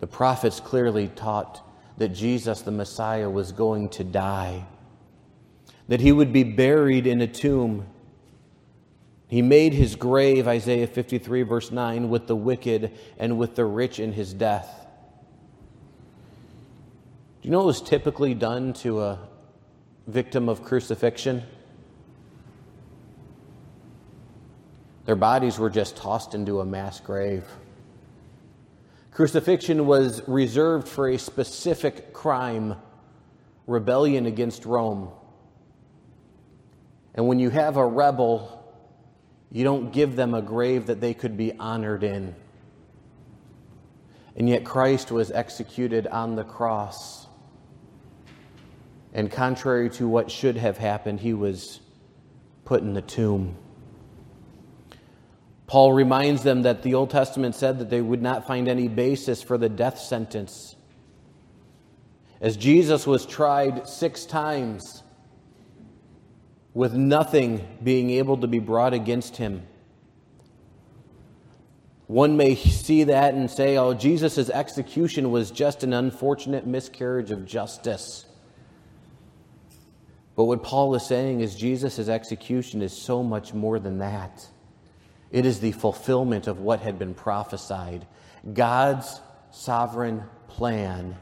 [0.01, 1.61] The prophets clearly taught
[1.99, 4.65] that Jesus, the Messiah, was going to die,
[5.89, 7.87] that he would be buried in a tomb.
[9.29, 14.01] He made his grave, Isaiah 53, verse 9, with the wicked and with the rich
[14.01, 14.87] in his death.
[17.43, 19.19] Do you know what was typically done to a
[20.07, 21.43] victim of crucifixion?
[25.05, 27.45] Their bodies were just tossed into a mass grave.
[29.12, 32.77] Crucifixion was reserved for a specific crime
[33.67, 35.11] rebellion against Rome.
[37.14, 38.58] And when you have a rebel,
[39.51, 42.35] you don't give them a grave that they could be honored in.
[44.37, 47.27] And yet Christ was executed on the cross.
[49.13, 51.81] And contrary to what should have happened, he was
[52.65, 53.57] put in the tomb.
[55.67, 59.43] Paul reminds them that the Old Testament said that they would not find any basis
[59.43, 60.77] for the death sentence.
[62.41, 65.03] As Jesus was tried six times
[66.79, 69.67] with nothing being able to be brought against him.
[72.07, 77.47] One may see that and say, oh, Jesus' execution was just an unfortunate miscarriage of
[77.47, 78.26] justice.
[80.37, 84.47] But what Paul is saying is Jesus' execution is so much more than that.
[85.33, 88.07] It is the fulfillment of what had been prophesied.
[88.53, 89.20] God's
[89.51, 91.16] sovereign plan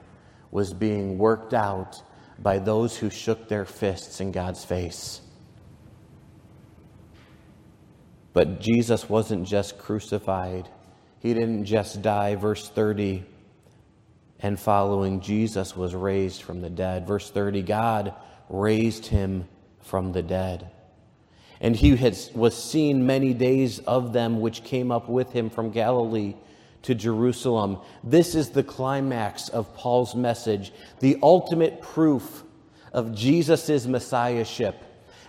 [0.50, 2.02] was being worked out
[2.38, 5.22] by those who shook their fists in God's face.
[8.36, 10.68] But Jesus wasn't just crucified,
[11.20, 12.34] he didn't just die.
[12.34, 13.24] Verse 30
[14.40, 17.06] and following, Jesus was raised from the dead.
[17.06, 18.14] Verse 30 God
[18.50, 19.48] raised him
[19.80, 20.70] from the dead.
[21.62, 21.94] And he
[22.34, 26.34] was seen many days of them which came up with him from Galilee
[26.82, 27.78] to Jerusalem.
[28.04, 32.42] This is the climax of Paul's message, the ultimate proof
[32.92, 34.76] of Jesus' messiahship,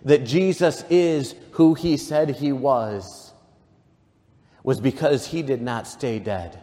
[0.04, 3.34] that Jesus is who he said he was,
[4.64, 6.60] was because he did not stay dead.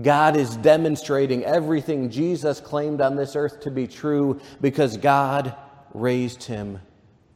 [0.00, 5.54] God is demonstrating everything Jesus claimed on this earth to be true because God
[5.94, 6.80] raised him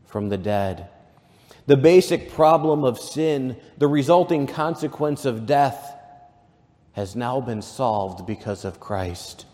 [0.04, 0.88] from the dead.
[1.66, 5.96] The basic problem of sin, the resulting consequence of death,
[6.92, 9.46] has now been solved because of Christ.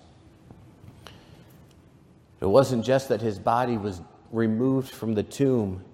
[2.41, 4.01] It wasn't just that his body was
[4.31, 5.85] removed from the tomb.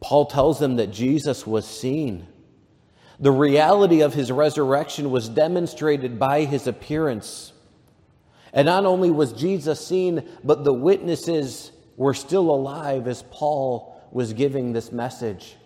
[0.00, 2.26] Paul tells them that Jesus was seen.
[3.20, 7.52] The reality of his resurrection was demonstrated by his appearance.
[8.52, 14.32] And not only was Jesus seen, but the witnesses were still alive as Paul was
[14.32, 15.56] giving this message.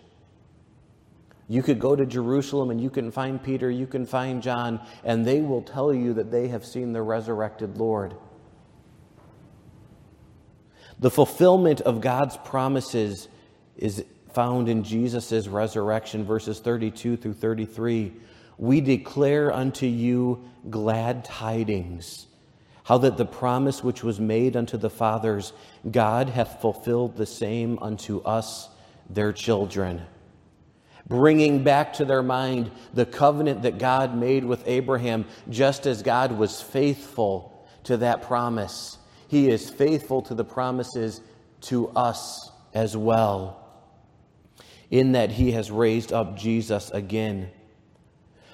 [1.49, 5.25] You could go to Jerusalem and you can find Peter, you can find John, and
[5.25, 8.15] they will tell you that they have seen the resurrected Lord.
[10.99, 13.27] The fulfillment of God's promises
[13.75, 18.13] is found in Jesus' resurrection, verses 32 through 33.
[18.57, 22.25] We declare unto you glad tidings,
[22.83, 25.53] how that the promise which was made unto the fathers,
[25.89, 28.69] God hath fulfilled the same unto us,
[29.09, 30.01] their children.
[31.07, 36.31] Bringing back to their mind the covenant that God made with Abraham, just as God
[36.31, 38.97] was faithful to that promise.
[39.27, 41.21] He is faithful to the promises
[41.61, 43.63] to us as well
[44.89, 47.49] in that he has raised up Jesus again.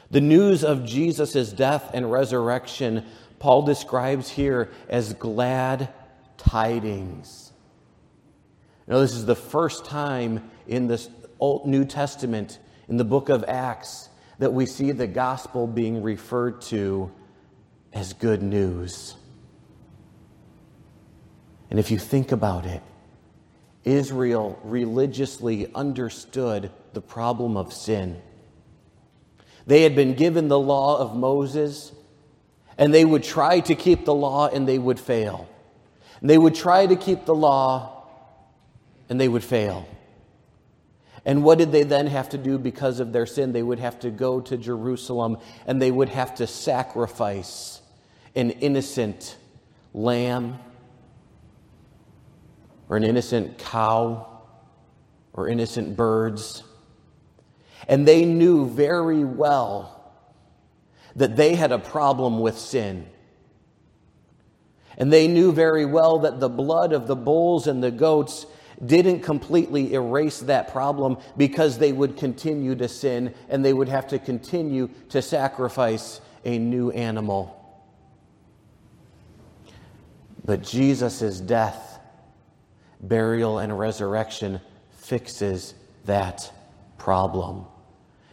[0.09, 3.05] The news of Jesus' death and resurrection,
[3.39, 5.89] Paul describes here as glad
[6.37, 7.51] tidings.
[8.87, 11.07] Now, this is the first time in the
[11.39, 14.09] Old New Testament, in the book of Acts,
[14.39, 17.11] that we see the gospel being referred to
[17.93, 19.15] as good news.
[21.73, 22.83] And if you think about it,
[23.83, 28.21] Israel religiously understood the problem of sin.
[29.65, 31.91] They had been given the law of Moses,
[32.77, 35.49] and they would try to keep the law and they would fail.
[36.21, 38.05] And they would try to keep the law
[39.09, 39.87] and they would fail.
[41.25, 43.51] And what did they then have to do because of their sin?
[43.51, 47.81] They would have to go to Jerusalem and they would have to sacrifice
[48.35, 49.37] an innocent
[49.91, 50.59] lamb
[52.93, 54.27] or an innocent cow
[55.33, 56.61] or innocent birds.
[57.87, 60.13] And they knew very well
[61.15, 63.07] that they had a problem with sin.
[64.95, 68.45] And they knew very well that the blood of the bulls and the goats
[68.85, 74.05] didn't completely erase that problem because they would continue to sin and they would have
[74.09, 77.59] to continue to sacrifice a new animal.
[80.45, 81.92] But Jesus' death
[83.03, 84.59] burial, and resurrection
[84.91, 85.75] fixes
[86.05, 86.51] that
[86.97, 87.65] problem.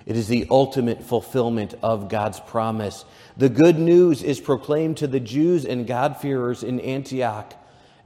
[0.06, 3.04] It is the ultimate fulfillment of God's promise.
[3.36, 7.54] The good news is proclaimed to the Jews and God-fearers in Antioch,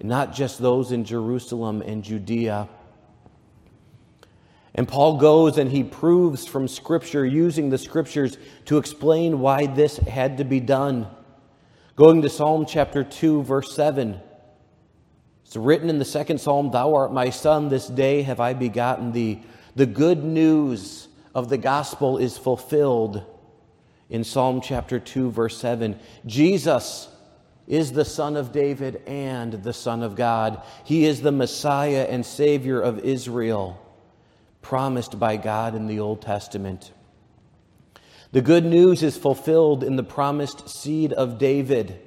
[0.02, 2.68] not just those in Jerusalem and Judea.
[4.74, 9.98] And Paul goes and he proves from Scripture, using the Scriptures to explain why this
[9.98, 11.06] had to be done.
[11.94, 14.20] Going to Psalm chapter 2, verse 7.
[15.54, 19.12] It's written in the second psalm, Thou art my son, this day have I begotten
[19.12, 19.44] thee.
[19.76, 23.22] The good news of the gospel is fulfilled
[24.10, 25.96] in Psalm chapter 2, verse 7.
[26.26, 27.06] Jesus
[27.68, 30.60] is the Son of David and the Son of God.
[30.82, 33.80] He is the Messiah and Savior of Israel,
[34.60, 36.90] promised by God in the Old Testament.
[38.32, 42.00] The good news is fulfilled in the promised seed of David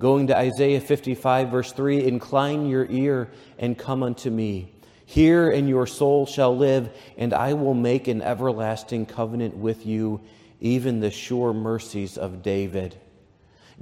[0.00, 4.72] Going to Isaiah 55, verse 3 Incline your ear and come unto me.
[5.04, 6.88] Hear, and your soul shall live,
[7.18, 10.22] and I will make an everlasting covenant with you,
[10.58, 12.98] even the sure mercies of David.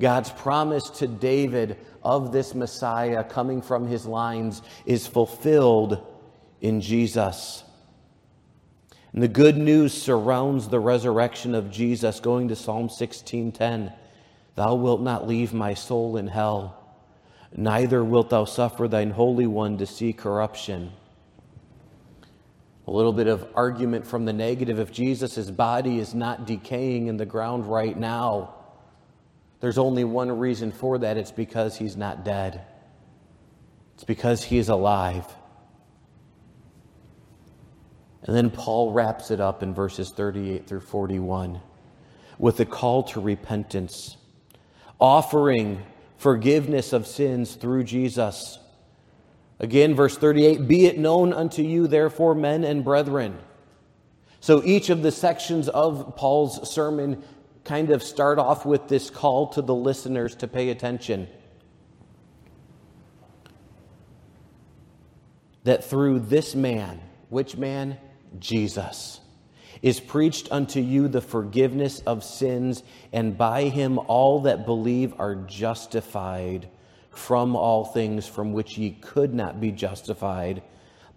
[0.01, 6.05] God's promise to David of this Messiah coming from his lines is fulfilled
[6.61, 7.63] in Jesus.
[9.13, 13.93] And the good news surrounds the resurrection of Jesus, going to Psalm 16:10.
[14.59, 16.77] Thou wilt not leave my soul in hell,
[17.57, 20.91] neither wilt thou suffer thine Holy One to see corruption.
[22.89, 24.81] A little bit of argument from the negative.
[24.81, 28.57] If Jesus' body is not decaying in the ground right now,
[29.61, 32.61] there's only one reason for that it's because he's not dead,
[33.95, 35.25] it's because he is alive.
[38.25, 41.61] And then Paul wraps it up in verses 38 through 41.
[42.41, 44.18] with a call to repentance,
[45.01, 45.83] offering
[46.17, 48.59] forgiveness of sins through Jesus.
[49.59, 53.39] Again, verse 38 Be it known unto you, therefore, men and brethren.
[54.41, 57.23] So each of the sections of Paul's sermon
[57.65, 61.29] kind of start off with this call to the listeners to pay attention.
[65.65, 67.99] That through this man, which man?
[68.39, 69.21] Jesus
[69.83, 75.35] is preached unto you the forgiveness of sins, and by him all that believe are
[75.35, 76.69] justified
[77.11, 80.63] from all things from which ye could not be justified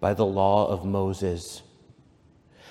[0.00, 1.62] by the law of Moses.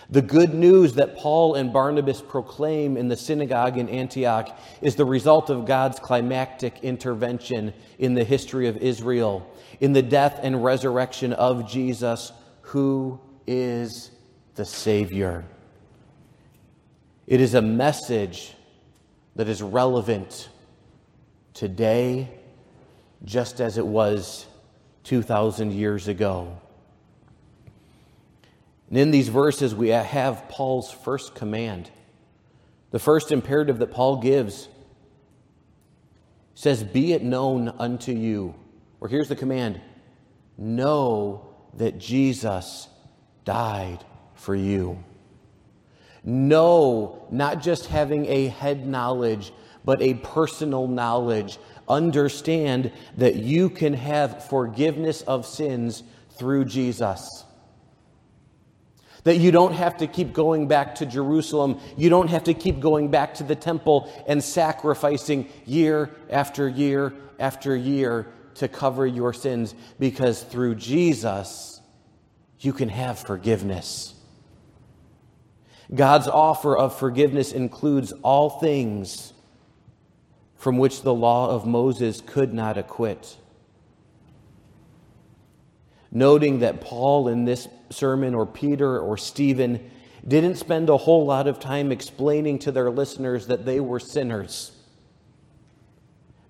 [0.10, 5.06] The good news that Paul and Barnabas proclaim in the synagogue in Antioch is the
[5.06, 11.32] result of God's climactic intervention in the history of Israel, in the death and resurrection
[11.32, 14.12] of Jesus, who is
[14.56, 15.46] the Savior.
[17.32, 18.52] It is a message
[19.38, 20.50] that is relevant
[21.54, 22.30] today
[23.24, 24.46] just as it was
[25.06, 26.60] 2,000 years ago.
[28.90, 31.90] And in these verses, we have Paul's first command.
[32.90, 34.68] The first imperative that Paul gives
[36.54, 38.56] says, Be it known unto you.
[39.00, 39.80] Or here's the command
[40.58, 42.90] know that Jesus
[43.46, 44.04] died
[44.34, 45.02] for you.
[46.24, 49.52] Know, not just having a head knowledge,
[49.84, 51.58] but a personal knowledge.
[51.90, 56.04] Understand that you can have forgiveness of sins
[56.38, 57.44] through Jesus.
[59.24, 61.80] That you don't have to keep going back to Jerusalem.
[61.98, 67.14] You don't have to keep going back to the temple and sacrificing year after year
[67.40, 71.82] after year to cover your sins because through Jesus,
[72.60, 74.14] you can have forgiveness.
[75.94, 79.34] God's offer of forgiveness includes all things
[80.56, 83.36] from which the law of Moses could not acquit.
[86.12, 89.92] Noting that Paul in this sermon, or Peter, or Stephen,
[90.26, 94.72] didn't spend a whole lot of time explaining to their listeners that they were sinners.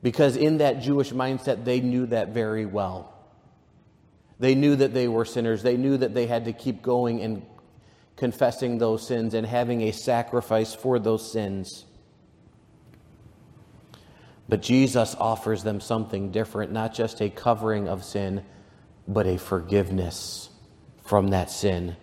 [0.03, 3.13] Because in that Jewish mindset, they knew that very well.
[4.39, 5.61] They knew that they were sinners.
[5.63, 7.45] They knew that they had to keep going and
[8.21, 11.85] confessing those sins and having a sacrifice for those sins.
[14.47, 18.43] But Jesus offers them something different, not just a covering of sin,
[19.07, 20.51] but a forgiveness
[21.03, 21.95] from that sin.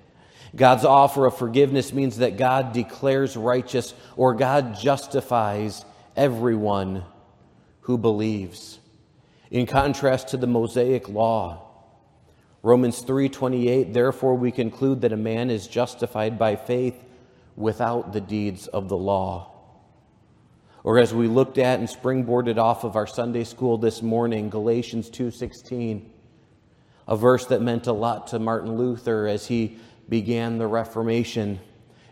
[0.56, 5.84] God's offer of forgiveness means that God declares righteous or God justifies
[6.16, 7.04] everyone
[7.82, 8.80] who believes.
[9.52, 11.67] In contrast to the Mosaic law,
[12.68, 17.02] Romans 3:28 Therefore we conclude that a man is justified by faith
[17.56, 19.52] without the deeds of the law.
[20.84, 25.08] Or as we looked at and springboarded off of our Sunday school this morning, Galatians
[25.08, 26.10] 2:16,
[27.06, 31.60] a verse that meant a lot to Martin Luther as he began the Reformation,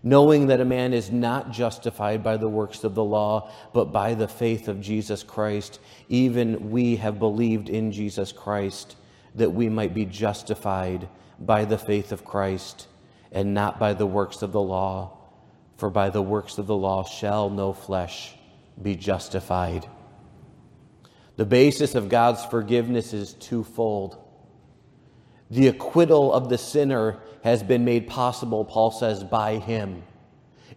[0.02, 4.14] knowing that a man is not justified by the works of the law, but by
[4.14, 5.80] the faith of Jesus Christ.
[6.08, 8.96] Even we have believed in Jesus Christ
[9.36, 11.08] that we might be justified
[11.38, 12.88] by the faith of Christ
[13.30, 15.18] and not by the works of the law.
[15.76, 18.34] For by the works of the law shall no flesh
[18.80, 19.86] be justified.
[21.36, 24.22] The basis of God's forgiveness is twofold.
[25.50, 30.02] The acquittal of the sinner has been made possible, Paul says, by him.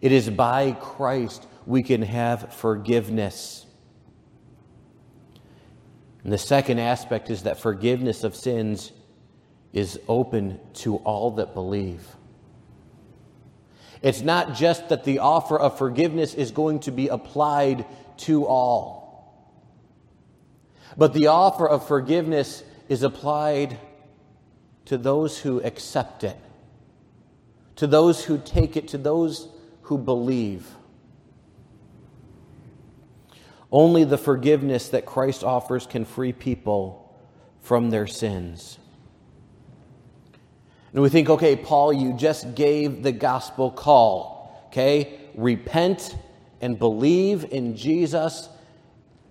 [0.00, 3.66] It is by Christ we can have forgiveness.
[6.24, 8.92] And the second aspect is that forgiveness of sins
[9.72, 12.06] is open to all that believe.
[14.02, 17.84] It's not just that the offer of forgiveness is going to be applied
[18.18, 19.00] to all,
[20.96, 23.78] but the offer of forgiveness is applied
[24.86, 26.36] to those who accept it,
[27.76, 29.48] to those who take it, to those
[29.82, 30.66] who believe.
[33.72, 37.16] Only the forgiveness that Christ offers can free people
[37.60, 38.78] from their sins.
[40.92, 44.64] And we think, okay, Paul, you just gave the gospel call.
[44.66, 45.20] Okay?
[45.34, 46.16] Repent
[46.60, 48.48] and believe in Jesus.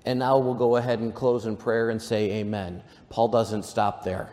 [0.05, 2.81] And now we'll go ahead and close in prayer and say amen.
[3.09, 4.31] Paul doesn't stop there.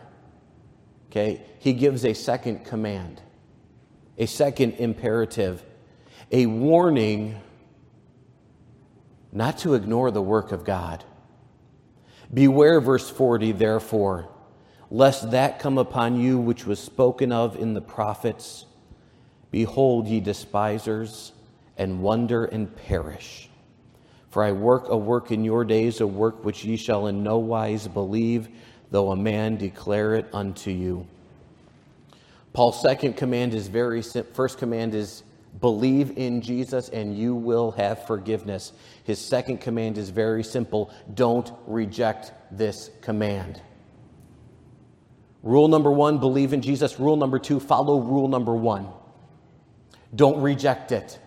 [1.11, 1.42] Okay?
[1.59, 3.20] He gives a second command,
[4.18, 5.64] a second imperative,
[6.30, 7.40] a warning
[9.37, 11.05] not to ignore the work of God.
[12.32, 14.30] Beware, verse 40, therefore,
[14.91, 18.64] lest that come upon you which was spoken of in the prophets.
[19.51, 21.32] Behold, ye despisers,
[21.76, 23.51] and wonder and perish.
[24.30, 27.37] For I work a work in your days, a work which ye shall in no
[27.37, 28.49] wise believe,
[28.91, 31.07] though a man declare it unto you.
[32.55, 34.01] Paul's second command is very.
[34.01, 35.24] First command is
[35.61, 38.72] believe in Jesus and you will have forgiveness.
[39.07, 43.62] His second command is very simple don't reject this command.
[45.44, 46.98] Rule number one, believe in Jesus.
[46.98, 48.88] Rule number two, follow rule number one.
[50.12, 51.20] Don't reject it.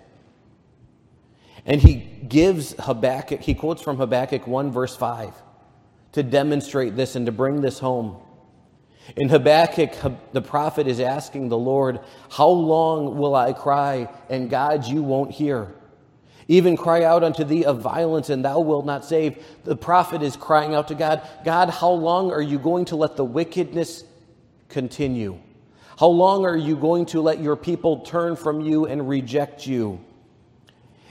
[1.65, 5.33] And he gives Habakkuk, he quotes from Habakkuk 1, verse 5,
[6.13, 8.17] to demonstrate this and to bring this home.
[9.15, 9.93] In Habakkuk,
[10.33, 15.31] the prophet is asking the Lord, How long will I cry, and God, you won't
[15.31, 15.73] hear?
[16.49, 19.45] Even cry out unto thee of violence, and thou wilt not save.
[19.65, 23.15] The prophet is crying out to God, God, how long are you going to let
[23.15, 24.03] the wickedness
[24.67, 25.37] continue?
[25.99, 30.03] How long are you going to let your people turn from you and reject you?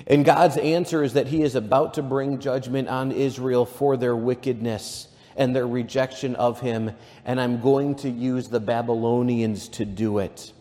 [0.09, 4.17] And God's answer is that He is about to bring judgment on Israel for their
[4.17, 6.91] wickedness and their rejection of Him,
[7.25, 10.53] and I'm going to use the Babylonians to do it.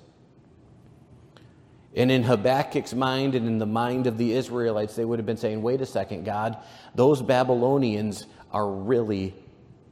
[1.97, 5.35] And in Habakkuk's mind and in the mind of the Israelites, they would have been
[5.35, 6.55] saying, wait a second, God,
[6.93, 9.33] those Babylonians are really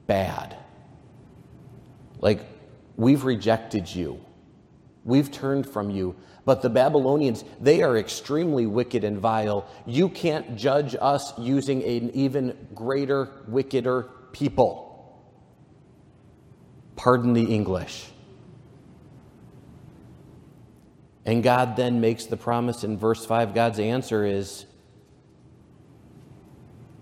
[0.05, 0.55] bad.
[2.19, 2.41] Like,
[2.95, 4.23] we've rejected you,
[5.03, 6.15] we've turned from you.
[6.45, 9.67] But the Babylonians, they are extremely wicked and vile.
[9.87, 15.25] You can't judge us using an even greater, wickeder people.
[16.95, 18.11] Pardon the English.
[21.25, 23.53] And God then makes the promise in verse 5.
[23.53, 24.65] God's answer is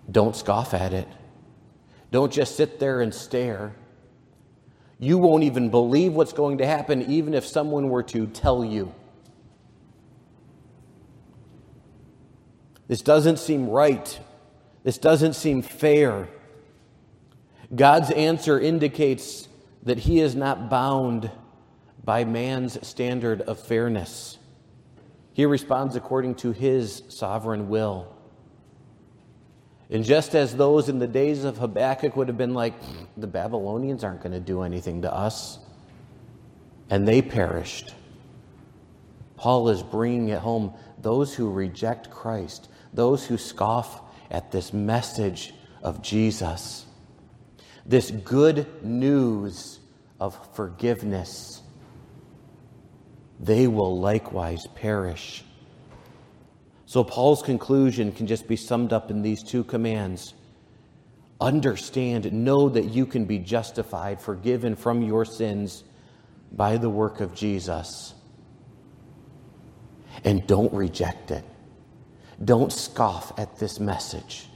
[0.09, 1.07] don't scoff at it.
[2.11, 3.75] Don't just sit there and stare.
[4.99, 8.93] You won't even believe what's going to happen, even if someone were to tell you.
[12.87, 14.19] This doesn't seem right.
[14.83, 16.27] This doesn't seem fair.
[17.73, 19.47] God's answer indicates
[19.83, 21.31] that he is not bound
[22.03, 24.37] by man's standard of fairness.
[25.33, 28.15] He responds according to his sovereign will.
[29.89, 32.73] And just as those in the days of Habakkuk would have been like,
[33.17, 35.59] the Babylonians aren't going to do anything to us,
[36.89, 37.93] and they perished,
[39.35, 40.73] Paul is bringing it home.
[41.01, 44.01] Those who reject Christ, those who scoff
[44.31, 46.85] at this message of Jesus,
[47.85, 49.79] this good news
[50.19, 51.61] of forgiveness,
[53.43, 55.43] they will likewise perish.
[56.85, 60.33] So, Paul's conclusion can just be summed up in these two commands
[61.43, 65.83] understand, know that you can be justified, forgiven from your sins
[66.51, 68.13] by the work of Jesus.
[70.23, 71.43] And don't reject it.
[72.43, 74.47] Don't scoff at this message.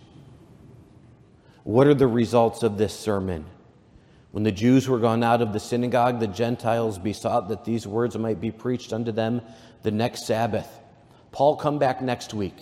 [1.64, 3.46] What are the results of this sermon?
[4.38, 8.16] When the Jews were gone out of the synagogue, the Gentiles besought that these words
[8.20, 9.42] might be preached unto them
[9.82, 10.70] the next Sabbath.
[11.32, 12.54] Paul, come back next week.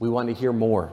[0.00, 0.92] We want to hear more.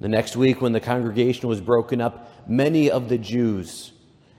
[0.00, 3.92] The next week, when the congregation was broken up, many of the Jews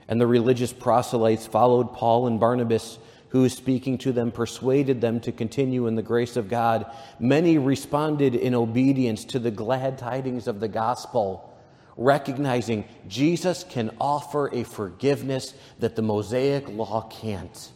[0.08, 2.98] and the religious proselytes followed Paul and Barnabas
[3.28, 6.90] who, speaking to them, persuaded them to continue in the grace of God.
[7.20, 11.51] Many responded in obedience to the glad tidings of the gospel,
[11.96, 17.70] recognizing Jesus can offer a forgiveness that the Mosaic law can't.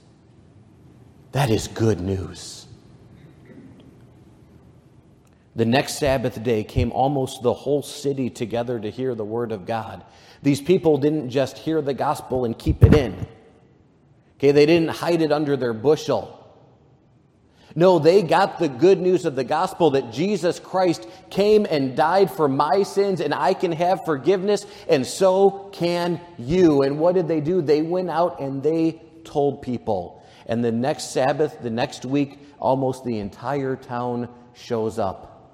[1.32, 2.66] That is good news.
[5.54, 9.64] The next Sabbath day came almost the whole city together to hear the word of
[9.64, 10.04] God.
[10.42, 13.26] These people didn't just hear the gospel and keep it in.
[14.36, 16.45] Okay, they didn't hide it under their bushel.
[17.78, 22.30] No, they got the good news of the gospel that Jesus Christ came and died
[22.30, 26.80] for my sins and I can have forgiveness and so can you.
[26.80, 27.60] And what did they do?
[27.60, 30.24] They went out and they told people.
[30.46, 35.52] And the next Sabbath, the next week, almost the entire town shows up.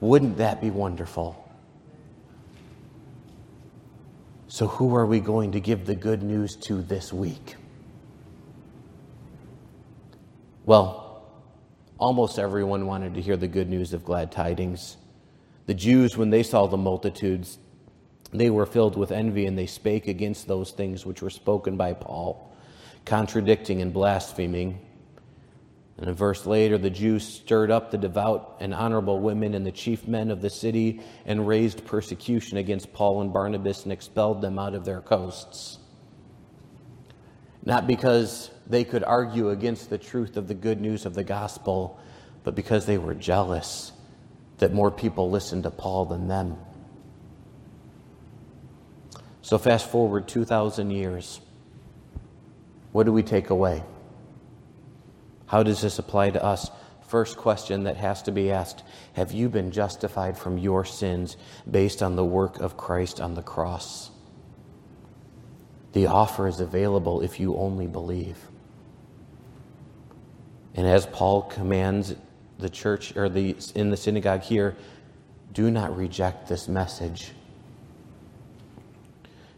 [0.00, 1.44] Wouldn't that be wonderful?
[4.46, 7.56] So, who are we going to give the good news to this week?
[10.68, 11.22] Well,
[11.96, 14.98] almost everyone wanted to hear the good news of glad tidings.
[15.64, 17.58] The Jews, when they saw the multitudes,
[18.32, 21.94] they were filled with envy and they spake against those things which were spoken by
[21.94, 22.54] Paul,
[23.06, 24.78] contradicting and blaspheming.
[25.96, 29.72] And a verse later, the Jews stirred up the devout and honorable women and the
[29.72, 34.58] chief men of the city and raised persecution against Paul and Barnabas and expelled them
[34.58, 35.78] out of their coasts.
[37.64, 41.98] Not because they could argue against the truth of the good news of the gospel,
[42.44, 43.92] but because they were jealous
[44.58, 46.56] that more people listened to Paul than them.
[49.42, 51.40] So, fast forward 2,000 years.
[52.92, 53.82] What do we take away?
[55.46, 56.70] How does this apply to us?
[57.06, 58.82] First question that has to be asked
[59.14, 61.38] Have you been justified from your sins
[61.70, 64.10] based on the work of Christ on the cross?
[65.92, 68.36] The offer is available if you only believe.
[70.74, 72.14] And as Paul commands
[72.58, 74.76] the church or the in the synagogue here,
[75.52, 77.32] do not reject this message.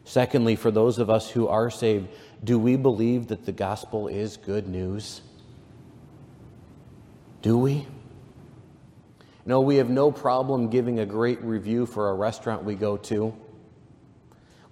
[0.04, 2.08] Secondly, for those of us who are saved,
[2.42, 5.20] do we believe that the gospel is good news?
[7.42, 7.86] Do we?
[9.46, 13.34] No, we have no problem giving a great review for a restaurant we go to.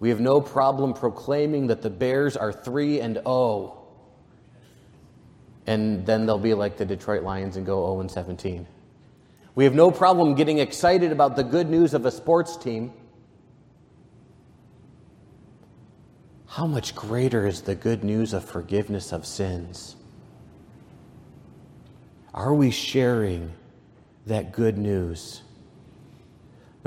[0.01, 3.75] We have no problem proclaiming that the Bears are 3 and 0.
[5.67, 8.67] And then they'll be like the Detroit Lions and go 0 and 17.
[9.55, 12.93] We have no problem getting excited about the good news of a sports team.
[16.47, 19.97] How much greater is the good news of forgiveness of sins?
[22.33, 23.53] Are we sharing
[24.27, 25.43] that good news?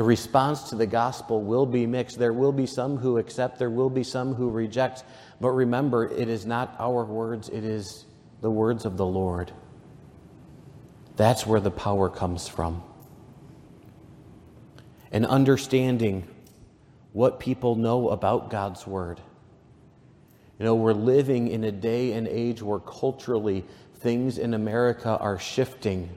[0.01, 2.17] The response to the gospel will be mixed.
[2.17, 5.03] There will be some who accept, there will be some who reject.
[5.39, 8.07] But remember, it is not our words, it is
[8.41, 9.51] the words of the Lord.
[11.17, 12.81] That's where the power comes from.
[15.11, 16.27] And understanding
[17.13, 19.21] what people know about God's word.
[20.57, 23.65] You know, we're living in a day and age where culturally
[23.99, 26.09] things in America are shifting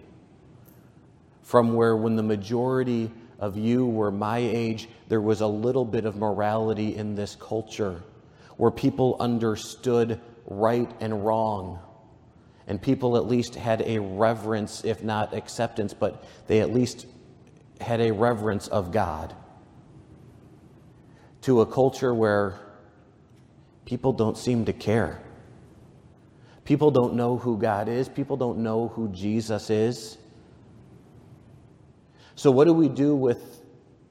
[1.42, 6.04] from where, when the majority of you were my age, there was a little bit
[6.04, 8.02] of morality in this culture
[8.56, 11.78] where people understood right and wrong.
[12.66, 17.06] And people at least had a reverence, if not acceptance, but they at least
[17.80, 19.34] had a reverence of God.
[21.42, 22.58] To a culture where
[23.84, 25.20] people don't seem to care.
[26.64, 30.16] People don't know who God is, people don't know who Jesus is.
[32.36, 33.62] So, what do we do with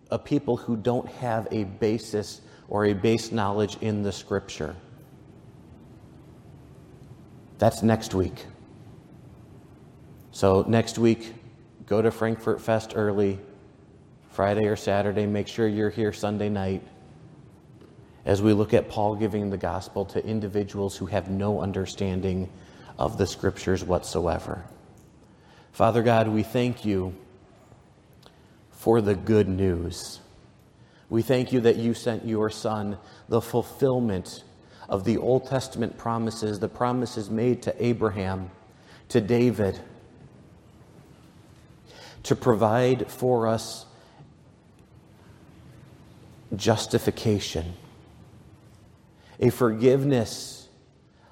[0.10, 4.76] a people who don't have a basis or a base knowledge in the scripture?
[7.58, 8.46] That's next week.
[10.32, 11.34] So, next week,
[11.86, 13.40] go to Frankfort Fest early,
[14.30, 15.26] Friday or Saturday.
[15.26, 16.82] Make sure you're here Sunday night
[18.26, 22.50] as we look at Paul giving the gospel to individuals who have no understanding
[22.98, 24.64] of the scriptures whatsoever.
[25.74, 27.14] Father God, we thank you
[28.84, 30.20] for the good news.
[31.10, 32.98] We thank you that you sent your Son,
[33.30, 34.44] the fulfillment
[34.90, 38.52] of the Old Testament promises, the promises made to Abraham,
[39.08, 39.80] to David,
[42.24, 43.86] to provide for us
[46.54, 47.76] justification
[49.40, 50.68] a forgiveness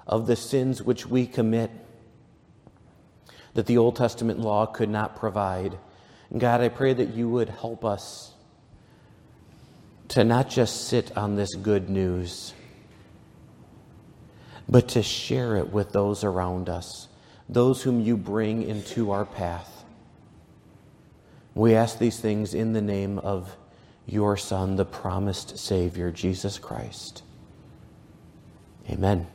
[0.06, 1.70] of the sins which we commit
[3.52, 5.76] that the Old Testament law could not provide.
[6.36, 8.32] God, I pray that you would help us
[10.08, 12.54] to not just sit on this good news,
[14.68, 17.08] but to share it with those around us,
[17.48, 19.84] those whom you bring into our path.
[21.54, 23.54] We ask these things in the name of
[24.06, 27.22] your Son, the promised Savior, Jesus Christ.
[28.90, 29.26] Amen.